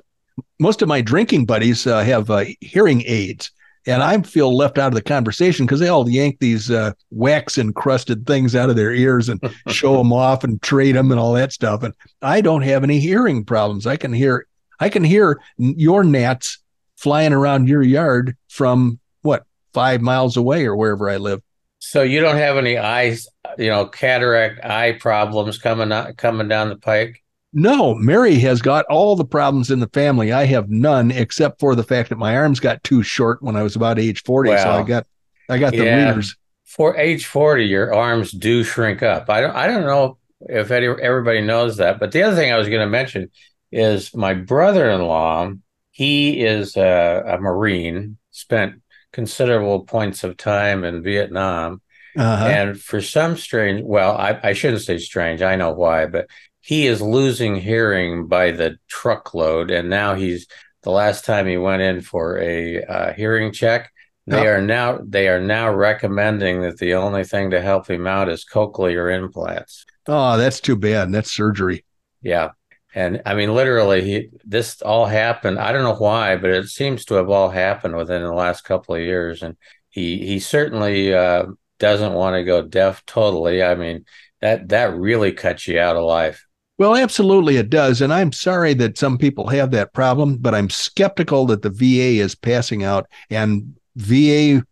most 0.60 0.82
of 0.82 0.90
my 0.90 1.02
drinking 1.02 1.46
buddies 1.46 1.88
uh, 1.88 2.04
have 2.04 2.30
uh, 2.30 2.46
hearing 2.60 3.04
aids, 3.06 3.52
and 3.88 4.04
I 4.04 4.22
feel 4.22 4.56
left 4.56 4.78
out 4.78 4.90
of 4.90 4.94
the 4.94 5.02
conversation 5.02 5.66
because 5.66 5.80
they 5.80 5.88
all 5.88 6.10
yank 6.10 6.40
these 6.40 6.70
uh, 6.70 6.92
wax 7.10 7.58
encrusted 7.58 8.28
things 8.28 8.56
out 8.56 8.70
of 8.70 8.76
their 8.76 8.92
ears 8.92 9.30
and 9.30 9.42
show 9.70 9.98
them 9.98 10.12
off 10.12 10.44
and 10.44 10.62
trade 10.62 10.96
them 10.96 11.10
and 11.12 11.20
all 11.20 11.34
that 11.34 11.54
stuff. 11.54 11.84
And 11.84 11.94
I 12.22 12.42
don't 12.42 12.64
have 12.64 12.84
any 12.84 13.00
hearing 13.00 13.46
problems. 13.46 13.88
I 13.88 13.96
can 13.96 14.12
hear 14.12 14.46
I 14.80 14.90
can 14.90 15.04
hear 15.04 15.42
your 15.58 16.04
gnats 16.04 16.60
flying 16.98 17.34
around 17.34 17.70
your 17.70 17.82
yard 17.82 18.36
from 18.50 19.00
what 19.22 19.46
five 19.74 20.02
miles 20.02 20.38
away 20.38 20.66
or 20.66 20.76
wherever 20.76 21.10
I 21.10 21.18
live. 21.18 21.42
So 21.80 22.02
you 22.02 22.20
don't 22.20 22.38
have 22.38 22.58
any 22.58 22.78
eyes, 22.78 23.28
you 23.58 23.70
know, 23.70 23.86
cataract 23.86 24.66
eye 24.66 24.94
problems 24.94 25.58
coming 25.58 25.92
out, 25.92 26.18
coming 26.18 26.48
down 26.48 26.70
the 26.70 26.76
pike. 26.76 27.24
No, 27.60 27.96
Mary 27.96 28.36
has 28.36 28.62
got 28.62 28.86
all 28.86 29.16
the 29.16 29.26
problems 29.26 29.72
in 29.72 29.80
the 29.80 29.90
family. 29.90 30.32
I 30.32 30.46
have 30.46 30.70
none 30.70 31.10
except 31.10 31.60
for 31.60 31.74
the 31.74 31.82
fact 31.82 32.10
that 32.10 32.20
my 32.20 32.38
arms 32.38 32.60
got 32.60 32.84
too 32.84 33.02
short 33.02 33.42
when 33.42 33.56
I 33.56 33.64
was 33.64 33.76
about 33.76 33.98
age 33.98 34.22
forty. 34.22 34.52
Well, 34.52 34.64
so 34.64 34.70
I 34.70 34.84
got, 34.84 35.08
I 35.50 35.58
got 35.58 35.72
the 35.72 35.86
yeah, 35.86 36.10
readers. 36.10 36.36
For 36.66 36.96
age 36.96 37.26
forty, 37.26 37.66
your 37.66 37.96
arms 37.96 38.32
do 38.32 38.64
shrink 38.64 39.02
up. 39.02 39.28
I 39.32 39.42
don't, 39.42 39.56
I 39.56 39.66
don't 39.66 39.88
know 39.88 40.20
if 40.42 40.70
any, 40.70 40.86
everybody 40.86 41.42
knows 41.42 41.78
that, 41.78 42.00
but 42.00 42.12
the 42.12 42.22
other 42.22 42.36
thing 42.36 42.54
I 42.54 42.60
was 42.60 42.70
going 42.70 42.82
to 42.82 42.86
mention 42.86 43.32
is 43.72 44.14
my 44.14 44.36
brother-in-law. 44.36 45.54
He 45.90 46.46
is 46.46 46.78
a, 46.78 47.24
a 47.26 47.38
Marine, 47.40 48.18
spent 48.30 48.84
considerable 49.12 49.80
points 49.80 50.24
of 50.24 50.38
time 50.38 50.84
in 50.84 51.02
Vietnam. 51.02 51.82
Uh-huh. 52.16 52.46
And 52.46 52.80
for 52.80 53.02
some 53.02 53.36
strange, 53.38 53.84
well, 53.84 54.16
I, 54.16 54.40
I 54.44 54.54
shouldn't 54.54 54.84
say 54.84 55.00
strange, 55.00 55.42
I 55.42 55.56
know 55.56 55.72
why, 55.72 56.06
but 56.06 56.28
he 56.68 56.86
is 56.86 57.02
losing 57.02 57.56
hearing 57.56 58.28
by 58.28 58.52
the 58.52 58.78
truckload. 58.90 59.72
And 59.72 59.90
now 59.90 60.16
he's, 60.16 60.48
the 60.84 60.92
last 60.92 61.24
time 61.24 61.48
he 61.48 61.56
went 61.56 61.82
in 61.82 62.02
for 62.02 62.38
a 62.40 62.84
uh, 62.84 63.14
hearing 63.14 63.54
check, 63.54 63.90
they 64.26 64.46
oh. 64.46 64.52
are 64.52 64.62
now 64.62 65.00
they 65.02 65.30
are 65.30 65.40
now 65.40 65.74
recommending 65.74 66.64
that 66.64 66.78
the 66.78 66.96
only 66.96 67.24
thing 67.24 67.52
to 67.52 67.62
help 67.62 67.90
him 67.90 68.06
out 68.06 68.28
is 68.28 68.44
cochlear 68.44 69.16
implants. 69.18 69.86
Oh, 70.08 70.36
that's 70.36 70.60
too 70.60 70.76
bad. 70.76 71.10
That's 71.14 71.32
surgery. 71.32 71.86
Yeah. 72.22 72.50
And 72.94 73.22
I 73.26 73.34
mean, 73.34 73.56
literally, 73.56 74.04
he, 74.04 74.30
this 74.44 74.82
all 74.82 75.06
happened. 75.06 75.60
I 75.60 75.72
don't 75.72 75.84
know 75.84 75.96
why, 75.96 76.36
but 76.36 76.50
it 76.50 76.68
seems 76.68 77.06
to 77.06 77.14
have 77.14 77.30
all 77.30 77.50
happened 77.50 77.96
within 77.96 78.24
the 78.24 78.34
last 78.34 78.66
couple 78.66 78.94
of 78.94 79.02
years. 79.02 79.42
And 79.42 79.56
he 79.88 80.18
he 80.18 80.40
certainly 80.42 81.14
uh, 81.14 81.46
doesn't 81.80 82.12
want 82.12 82.34
to 82.34 82.44
go 82.44 82.62
deaf 82.62 83.06
totally. 83.06 83.64
I 83.64 83.76
mean, 83.76 84.04
that 84.42 84.68
that 84.68 84.98
really 84.98 85.32
cuts 85.32 85.66
you 85.66 85.80
out 85.80 85.96
of 85.96 86.04
life. 86.04 86.44
Well, 86.78 86.96
absolutely, 86.96 87.58
it 87.58 87.70
does. 87.70 88.02
And 88.02 88.14
I'm 88.14 88.32
sorry 88.32 88.74
that 88.76 88.98
some 88.98 89.18
people 89.18 89.48
have 89.48 89.72
that 89.72 89.94
problem, 89.94 90.38
but 90.38 90.54
I'm 90.54 90.70
skeptical 90.70 91.46
that 91.48 91.64
the 91.64 91.72
VA 91.72 92.22
is 92.22 92.36
passing 92.36 92.84
out 92.84 93.08
and 93.32 93.76
VA 93.96 94.64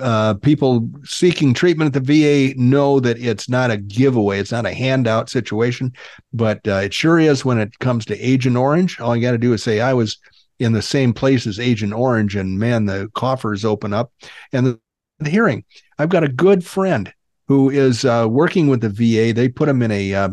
uh, 0.00 0.34
people 0.34 0.88
seeking 1.04 1.54
treatment 1.54 1.96
at 1.96 2.04
the 2.04 2.52
VA 2.52 2.54
know 2.60 3.00
that 3.00 3.18
it's 3.18 3.48
not 3.48 3.70
a 3.70 3.76
giveaway, 3.78 4.38
it's 4.38 4.52
not 4.52 4.66
a 4.66 4.74
handout 4.74 5.30
situation, 5.30 5.92
but 6.32 6.60
uh, 6.68 6.74
it 6.84 6.92
sure 6.92 7.18
is 7.18 7.44
when 7.44 7.58
it 7.58 7.78
comes 7.78 8.04
to 8.04 8.18
Agent 8.18 8.56
Orange. 8.56 9.00
All 9.00 9.16
you 9.16 9.22
got 9.22 9.32
to 9.32 9.38
do 9.38 9.52
is 9.54 9.62
say, 9.62 9.80
I 9.80 9.94
was 9.94 10.18
in 10.58 10.72
the 10.72 10.82
same 10.82 11.12
place 11.14 11.46
as 11.46 11.58
Agent 11.58 11.94
Orange, 11.94 12.36
and 12.36 12.58
man, 12.58 12.84
the 12.84 13.10
coffers 13.14 13.64
open 13.64 13.94
up. 13.94 14.12
And 14.52 14.66
the, 14.66 14.80
the 15.20 15.30
hearing, 15.30 15.64
I've 15.98 16.10
got 16.10 16.24
a 16.24 16.28
good 16.28 16.64
friend 16.64 17.12
who 17.46 17.70
is 17.70 18.04
uh, 18.04 18.26
working 18.28 18.68
with 18.68 18.82
the 18.82 18.90
VA. 18.90 19.32
They 19.32 19.48
put 19.48 19.70
him 19.70 19.80
in 19.80 19.90
a, 19.90 20.30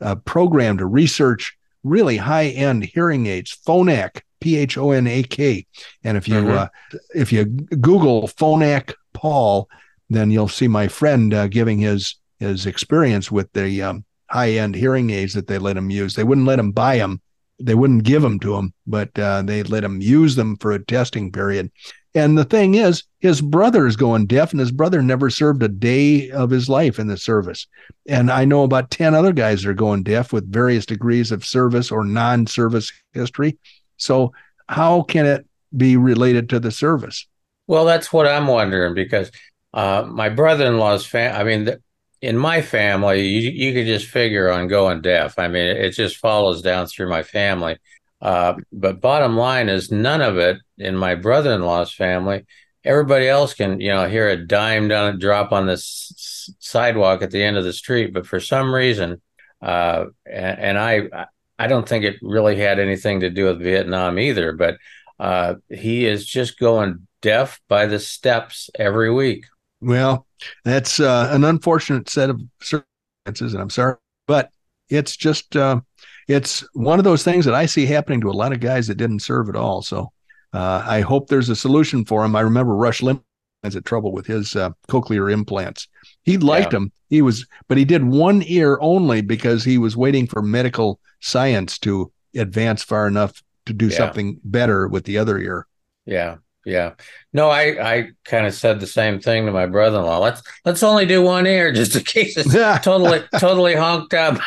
uh, 0.00 0.14
program 0.16 0.78
to 0.78 0.86
research 0.86 1.56
really 1.84 2.16
high 2.16 2.46
end 2.46 2.84
hearing 2.84 3.26
aids, 3.26 3.56
Phonak 3.66 4.22
P 4.40 4.56
H 4.56 4.78
O 4.78 4.90
N 4.90 5.06
A 5.06 5.22
K. 5.22 5.66
And 6.04 6.16
if 6.16 6.28
you 6.28 6.36
mm-hmm. 6.36 6.50
uh, 6.50 6.66
if 7.14 7.32
you 7.32 7.44
Google 7.44 8.28
Phonak 8.28 8.94
Paul, 9.12 9.68
then 10.10 10.30
you'll 10.30 10.48
see 10.48 10.68
my 10.68 10.88
friend 10.88 11.34
uh, 11.34 11.48
giving 11.48 11.78
his 11.78 12.16
his 12.38 12.66
experience 12.66 13.30
with 13.30 13.52
the 13.52 13.82
um, 13.82 14.04
high 14.30 14.52
end 14.52 14.74
hearing 14.74 15.10
aids 15.10 15.34
that 15.34 15.46
they 15.46 15.58
let 15.58 15.76
him 15.76 15.90
use. 15.90 16.14
They 16.14 16.24
wouldn't 16.24 16.46
let 16.46 16.58
him 16.58 16.72
buy 16.72 16.98
them. 16.98 17.20
They 17.60 17.74
wouldn't 17.74 18.04
give 18.04 18.22
them 18.22 18.38
to 18.40 18.54
him, 18.54 18.72
but 18.86 19.18
uh, 19.18 19.42
they 19.42 19.64
let 19.64 19.82
him 19.82 20.00
use 20.00 20.36
them 20.36 20.56
for 20.58 20.70
a 20.72 20.84
testing 20.84 21.32
period. 21.32 21.72
And 22.18 22.36
the 22.36 22.44
thing 22.44 22.74
is, 22.74 23.04
his 23.20 23.40
brother 23.40 23.86
is 23.86 23.94
going 23.94 24.26
deaf, 24.26 24.50
and 24.50 24.58
his 24.58 24.72
brother 24.72 25.02
never 25.02 25.30
served 25.30 25.62
a 25.62 25.68
day 25.68 26.30
of 26.30 26.50
his 26.50 26.68
life 26.68 26.98
in 26.98 27.06
the 27.06 27.16
service. 27.16 27.68
And 28.08 28.28
I 28.28 28.44
know 28.44 28.64
about 28.64 28.90
10 28.90 29.14
other 29.14 29.32
guys 29.32 29.62
that 29.62 29.70
are 29.70 29.74
going 29.74 30.02
deaf 30.02 30.32
with 30.32 30.52
various 30.52 30.84
degrees 30.84 31.30
of 31.30 31.44
service 31.44 31.92
or 31.92 32.04
non 32.04 32.48
service 32.48 32.92
history. 33.12 33.56
So, 33.98 34.32
how 34.68 35.02
can 35.02 35.26
it 35.26 35.46
be 35.76 35.96
related 35.96 36.48
to 36.48 36.58
the 36.58 36.72
service? 36.72 37.24
Well, 37.68 37.84
that's 37.84 38.12
what 38.12 38.26
I'm 38.26 38.48
wondering 38.48 38.94
because 38.94 39.30
uh, 39.72 40.04
my 40.08 40.28
brother-in-law's 40.28 41.06
fam. 41.06 41.36
I 41.36 41.44
mean, 41.44 41.64
the, 41.66 41.80
in 42.20 42.36
my 42.36 42.62
family, 42.62 43.28
you 43.28 43.50
you 43.50 43.72
could 43.72 43.86
just 43.86 44.06
figure 44.06 44.50
on 44.50 44.66
going 44.66 45.02
deaf. 45.02 45.38
I 45.38 45.46
mean, 45.46 45.68
it 45.68 45.90
just 45.90 46.16
follows 46.16 46.62
down 46.62 46.86
through 46.86 47.10
my 47.10 47.22
family. 47.22 47.78
Uh, 48.20 48.54
but 48.72 49.00
bottom 49.00 49.36
line 49.36 49.68
is, 49.68 49.92
none 49.92 50.20
of 50.20 50.38
it 50.38 50.58
in 50.76 50.96
my 50.96 51.14
brother-in-law's 51.14 51.92
family. 51.92 52.44
Everybody 52.84 53.28
else 53.28 53.54
can, 53.54 53.80
you 53.80 53.88
know, 53.88 54.08
hear 54.08 54.28
a 54.28 54.46
dime 54.46 54.88
down 54.88 55.14
a 55.14 55.18
drop 55.18 55.52
on 55.52 55.66
this 55.66 56.54
sidewalk 56.58 57.22
at 57.22 57.30
the 57.30 57.42
end 57.42 57.56
of 57.56 57.64
the 57.64 57.72
street. 57.72 58.12
But 58.12 58.26
for 58.26 58.40
some 58.40 58.74
reason, 58.74 59.20
uh, 59.60 60.06
and, 60.26 60.58
and 60.58 60.78
I, 60.78 61.26
I 61.58 61.66
don't 61.66 61.88
think 61.88 62.04
it 62.04 62.16
really 62.22 62.56
had 62.56 62.78
anything 62.78 63.20
to 63.20 63.30
do 63.30 63.44
with 63.46 63.60
Vietnam 63.60 64.18
either. 64.18 64.52
But 64.52 64.78
uh, 65.18 65.54
he 65.68 66.06
is 66.06 66.24
just 66.24 66.58
going 66.58 67.06
deaf 67.20 67.60
by 67.68 67.86
the 67.86 67.98
steps 67.98 68.70
every 68.78 69.12
week. 69.12 69.44
Well, 69.80 70.26
that's 70.64 70.98
uh, 70.98 71.28
an 71.30 71.44
unfortunate 71.44 72.08
set 72.08 72.30
of 72.30 72.40
circumstances, 72.60 73.54
and 73.54 73.62
I'm 73.62 73.70
sorry, 73.70 73.96
but 74.26 74.50
it's 74.88 75.16
just 75.16 75.56
uh, 75.56 75.80
it's 76.28 76.60
one 76.74 76.98
of 76.98 77.04
those 77.04 77.24
things 77.24 77.44
that 77.46 77.54
I 77.54 77.66
see 77.66 77.86
happening 77.86 78.20
to 78.20 78.30
a 78.30 78.32
lot 78.32 78.52
of 78.52 78.60
guys 78.60 78.86
that 78.86 78.96
didn't 78.96 79.20
serve 79.20 79.48
at 79.48 79.56
all. 79.56 79.82
So 79.82 80.12
uh, 80.52 80.84
I 80.86 81.00
hope 81.00 81.28
there's 81.28 81.48
a 81.48 81.56
solution 81.56 82.04
for 82.04 82.24
him. 82.24 82.36
I 82.36 82.42
remember 82.42 82.74
Rush 82.74 83.00
Limbaugh 83.00 83.22
has 83.64 83.74
a 83.74 83.80
trouble 83.80 84.12
with 84.12 84.26
his 84.26 84.54
uh, 84.54 84.70
cochlear 84.88 85.32
implants. 85.32 85.88
He 86.22 86.38
liked 86.38 86.66
yeah. 86.66 86.78
them. 86.78 86.92
He 87.08 87.22
was, 87.22 87.46
but 87.66 87.78
he 87.78 87.84
did 87.84 88.04
one 88.04 88.42
ear 88.46 88.78
only 88.80 89.22
because 89.22 89.64
he 89.64 89.78
was 89.78 89.96
waiting 89.96 90.26
for 90.26 90.42
medical 90.42 91.00
science 91.20 91.78
to 91.80 92.12
advance 92.36 92.84
far 92.84 93.06
enough 93.06 93.42
to 93.66 93.72
do 93.72 93.88
yeah. 93.88 93.96
something 93.96 94.38
better 94.44 94.86
with 94.86 95.04
the 95.04 95.18
other 95.18 95.38
ear. 95.38 95.66
Yeah. 96.04 96.36
Yeah. 96.64 96.94
No, 97.32 97.48
I 97.48 97.96
I 97.96 98.10
kind 98.24 98.46
of 98.46 98.54
said 98.54 98.80
the 98.80 98.86
same 98.86 99.20
thing 99.20 99.46
to 99.46 99.52
my 99.52 99.66
brother-in-law. 99.66 100.18
Let's 100.18 100.42
let's 100.64 100.82
only 100.82 101.06
do 101.06 101.22
one 101.22 101.46
ear 101.46 101.72
just 101.72 101.96
in 101.96 102.04
case 102.04 102.36
it's 102.36 102.52
totally 102.84 103.22
totally 103.38 103.74
honked 103.74 104.14
up. 104.14 104.38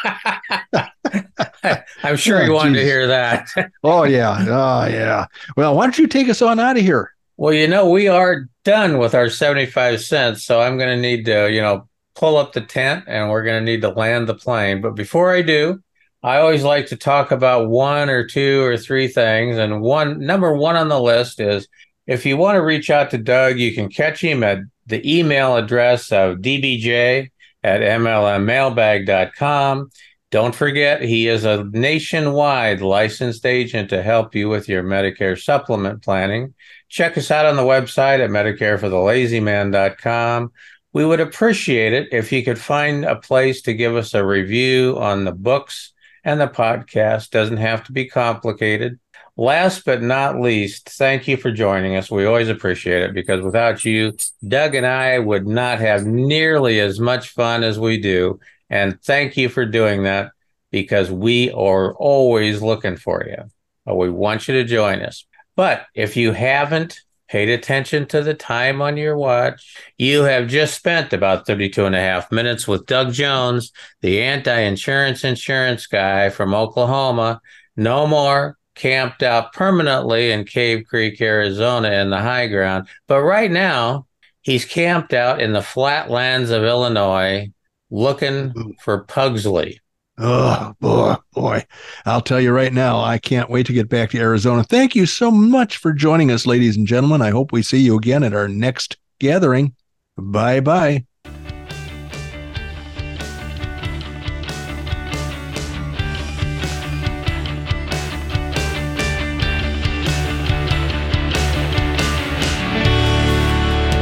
I'm 2.03 2.17
sure 2.17 2.41
oh, 2.41 2.45
you 2.45 2.53
wanted 2.53 2.73
geez. 2.73 2.81
to 2.81 2.85
hear 2.85 3.07
that. 3.07 3.47
oh 3.83 4.03
yeah. 4.03 4.45
Oh 4.47 4.87
yeah. 4.87 5.25
Well, 5.57 5.75
why 5.75 5.85
don't 5.85 5.97
you 5.97 6.07
take 6.07 6.29
us 6.29 6.41
on 6.41 6.59
out 6.59 6.77
of 6.77 6.83
here? 6.83 7.11
Well, 7.37 7.53
you 7.53 7.67
know, 7.67 7.89
we 7.89 8.07
are 8.07 8.47
done 8.63 8.99
with 8.99 9.15
our 9.15 9.29
75 9.29 10.01
cents, 10.01 10.43
so 10.43 10.61
I'm 10.61 10.77
going 10.77 10.95
to 10.95 11.01
need 11.01 11.25
to, 11.25 11.51
you 11.51 11.59
know, 11.59 11.89
pull 12.13 12.37
up 12.37 12.53
the 12.53 12.61
tent 12.61 13.05
and 13.07 13.31
we're 13.31 13.43
going 13.43 13.59
to 13.59 13.65
need 13.65 13.81
to 13.81 13.89
land 13.89 14.29
the 14.29 14.35
plane. 14.35 14.79
But 14.79 14.95
before 14.95 15.33
I 15.33 15.41
do, 15.41 15.81
I 16.21 16.37
always 16.37 16.63
like 16.63 16.87
to 16.87 16.95
talk 16.95 17.31
about 17.31 17.67
one 17.67 18.09
or 18.09 18.27
two 18.27 18.61
or 18.61 18.77
three 18.77 19.07
things. 19.07 19.57
And 19.57 19.81
one 19.81 20.19
number 20.19 20.53
one 20.53 20.75
on 20.75 20.87
the 20.87 20.99
list 20.99 21.39
is 21.39 21.67
if 22.07 22.25
you 22.25 22.37
want 22.37 22.55
to 22.55 22.61
reach 22.61 22.89
out 22.89 23.11
to 23.11 23.17
Doug, 23.17 23.59
you 23.59 23.73
can 23.73 23.89
catch 23.89 24.21
him 24.21 24.43
at 24.43 24.59
the 24.87 25.19
email 25.19 25.55
address 25.55 26.11
of 26.11 26.37
dbj 26.37 27.29
at 27.63 27.81
mlmmailbag.com. 27.81 29.91
Don't 30.31 30.55
forget, 30.55 31.01
he 31.01 31.27
is 31.27 31.43
a 31.43 31.65
nationwide 31.65 32.81
licensed 32.81 33.45
agent 33.45 33.89
to 33.89 34.01
help 34.01 34.33
you 34.33 34.47
with 34.47 34.69
your 34.69 34.81
Medicare 34.81 35.37
supplement 35.39 36.01
planning. 36.01 36.53
Check 36.87 37.17
us 37.17 37.29
out 37.31 37.45
on 37.45 37.57
the 37.57 37.63
website 37.63 38.23
at 38.23 38.29
medicareforthelazyman.com. 38.29 40.51
We 40.93 41.05
would 41.05 41.19
appreciate 41.19 41.91
it 41.93 42.07
if 42.11 42.31
you 42.31 42.43
could 42.43 42.59
find 42.59 43.05
a 43.05 43.17
place 43.17 43.61
to 43.63 43.73
give 43.73 43.95
us 43.95 44.13
a 44.13 44.25
review 44.25 44.97
on 44.99 45.25
the 45.25 45.33
books 45.33 45.91
and 46.23 46.39
the 46.39 46.47
podcast. 46.47 47.29
Doesn't 47.31 47.57
have 47.57 47.83
to 47.85 47.91
be 47.91 48.05
complicated. 48.05 48.99
Last 49.37 49.85
but 49.85 50.01
not 50.01 50.39
least, 50.39 50.89
thank 50.89 51.27
you 51.27 51.37
for 51.37 51.51
joining 51.51 51.95
us. 51.95 52.11
We 52.11 52.25
always 52.25 52.49
appreciate 52.49 53.03
it 53.03 53.13
because 53.13 53.41
without 53.41 53.85
you, 53.85 54.13
Doug 54.47 54.75
and 54.75 54.85
I 54.85 55.19
would 55.19 55.47
not 55.47 55.79
have 55.79 56.05
nearly 56.05 56.79
as 56.79 56.99
much 56.99 57.29
fun 57.29 57.63
as 57.63 57.79
we 57.79 57.99
do. 57.99 58.39
And 58.69 59.01
thank 59.01 59.37
you 59.37 59.49
for 59.49 59.65
doing 59.65 60.03
that 60.03 60.31
because 60.69 61.09
we 61.09 61.51
are 61.51 61.93
always 61.95 62.61
looking 62.61 62.97
for 62.97 63.25
you. 63.25 63.93
We 63.93 64.09
want 64.09 64.47
you 64.47 64.53
to 64.55 64.63
join 64.63 65.01
us. 65.01 65.25
But 65.55 65.85
if 65.95 66.15
you 66.15 66.31
haven't 66.33 66.99
paid 67.31 67.47
attention 67.47 68.05
to 68.05 68.21
the 68.21 68.33
time 68.33 68.81
on 68.81 68.97
your 68.97 69.17
watch, 69.17 69.77
you 69.97 70.23
have 70.23 70.49
just 70.49 70.75
spent 70.75 71.13
about 71.13 71.47
32 71.47 71.85
and 71.85 71.95
a 71.95 71.99
half 71.99 72.29
minutes 72.29 72.67
with 72.67 72.85
Doug 72.85 73.13
Jones, 73.13 73.71
the 74.01 74.21
anti 74.21 74.59
insurance 74.59 75.23
insurance 75.23 75.87
guy 75.87 76.29
from 76.29 76.53
Oklahoma. 76.53 77.39
No 77.77 78.05
more 78.05 78.57
camped 78.75 79.23
out 79.23 79.53
permanently 79.53 80.31
in 80.31 80.43
Cave 80.43 80.85
Creek, 80.89 81.21
Arizona, 81.21 81.91
in 81.91 82.09
the 82.09 82.19
high 82.19 82.47
ground. 82.47 82.89
But 83.07 83.21
right 83.21 83.49
now, 83.49 84.07
he's 84.41 84.65
camped 84.65 85.13
out 85.13 85.41
in 85.41 85.53
the 85.53 85.61
flatlands 85.61 86.49
of 86.49 86.63
Illinois 86.63 87.49
looking 87.89 88.51
mm. 88.51 88.73
for 88.81 89.05
Pugsley. 89.05 89.80
Oh 90.23 90.75
boy, 90.79 91.15
boy. 91.33 91.65
I'll 92.05 92.21
tell 92.21 92.39
you 92.39 92.51
right 92.51 92.71
now, 92.71 92.99
I 93.01 93.17
can't 93.17 93.49
wait 93.49 93.65
to 93.65 93.73
get 93.73 93.89
back 93.89 94.11
to 94.11 94.19
Arizona. 94.19 94.63
Thank 94.63 94.95
you 94.95 95.07
so 95.07 95.31
much 95.31 95.77
for 95.77 95.93
joining 95.93 96.29
us, 96.29 96.45
ladies 96.45 96.77
and 96.77 96.85
gentlemen. 96.85 97.23
I 97.23 97.31
hope 97.31 97.51
we 97.51 97.63
see 97.63 97.79
you 97.79 97.97
again 97.97 98.21
at 98.23 98.35
our 98.35 98.47
next 98.47 98.97
gathering. 99.19 99.73
Bye 100.17 100.59
bye. 100.59 101.05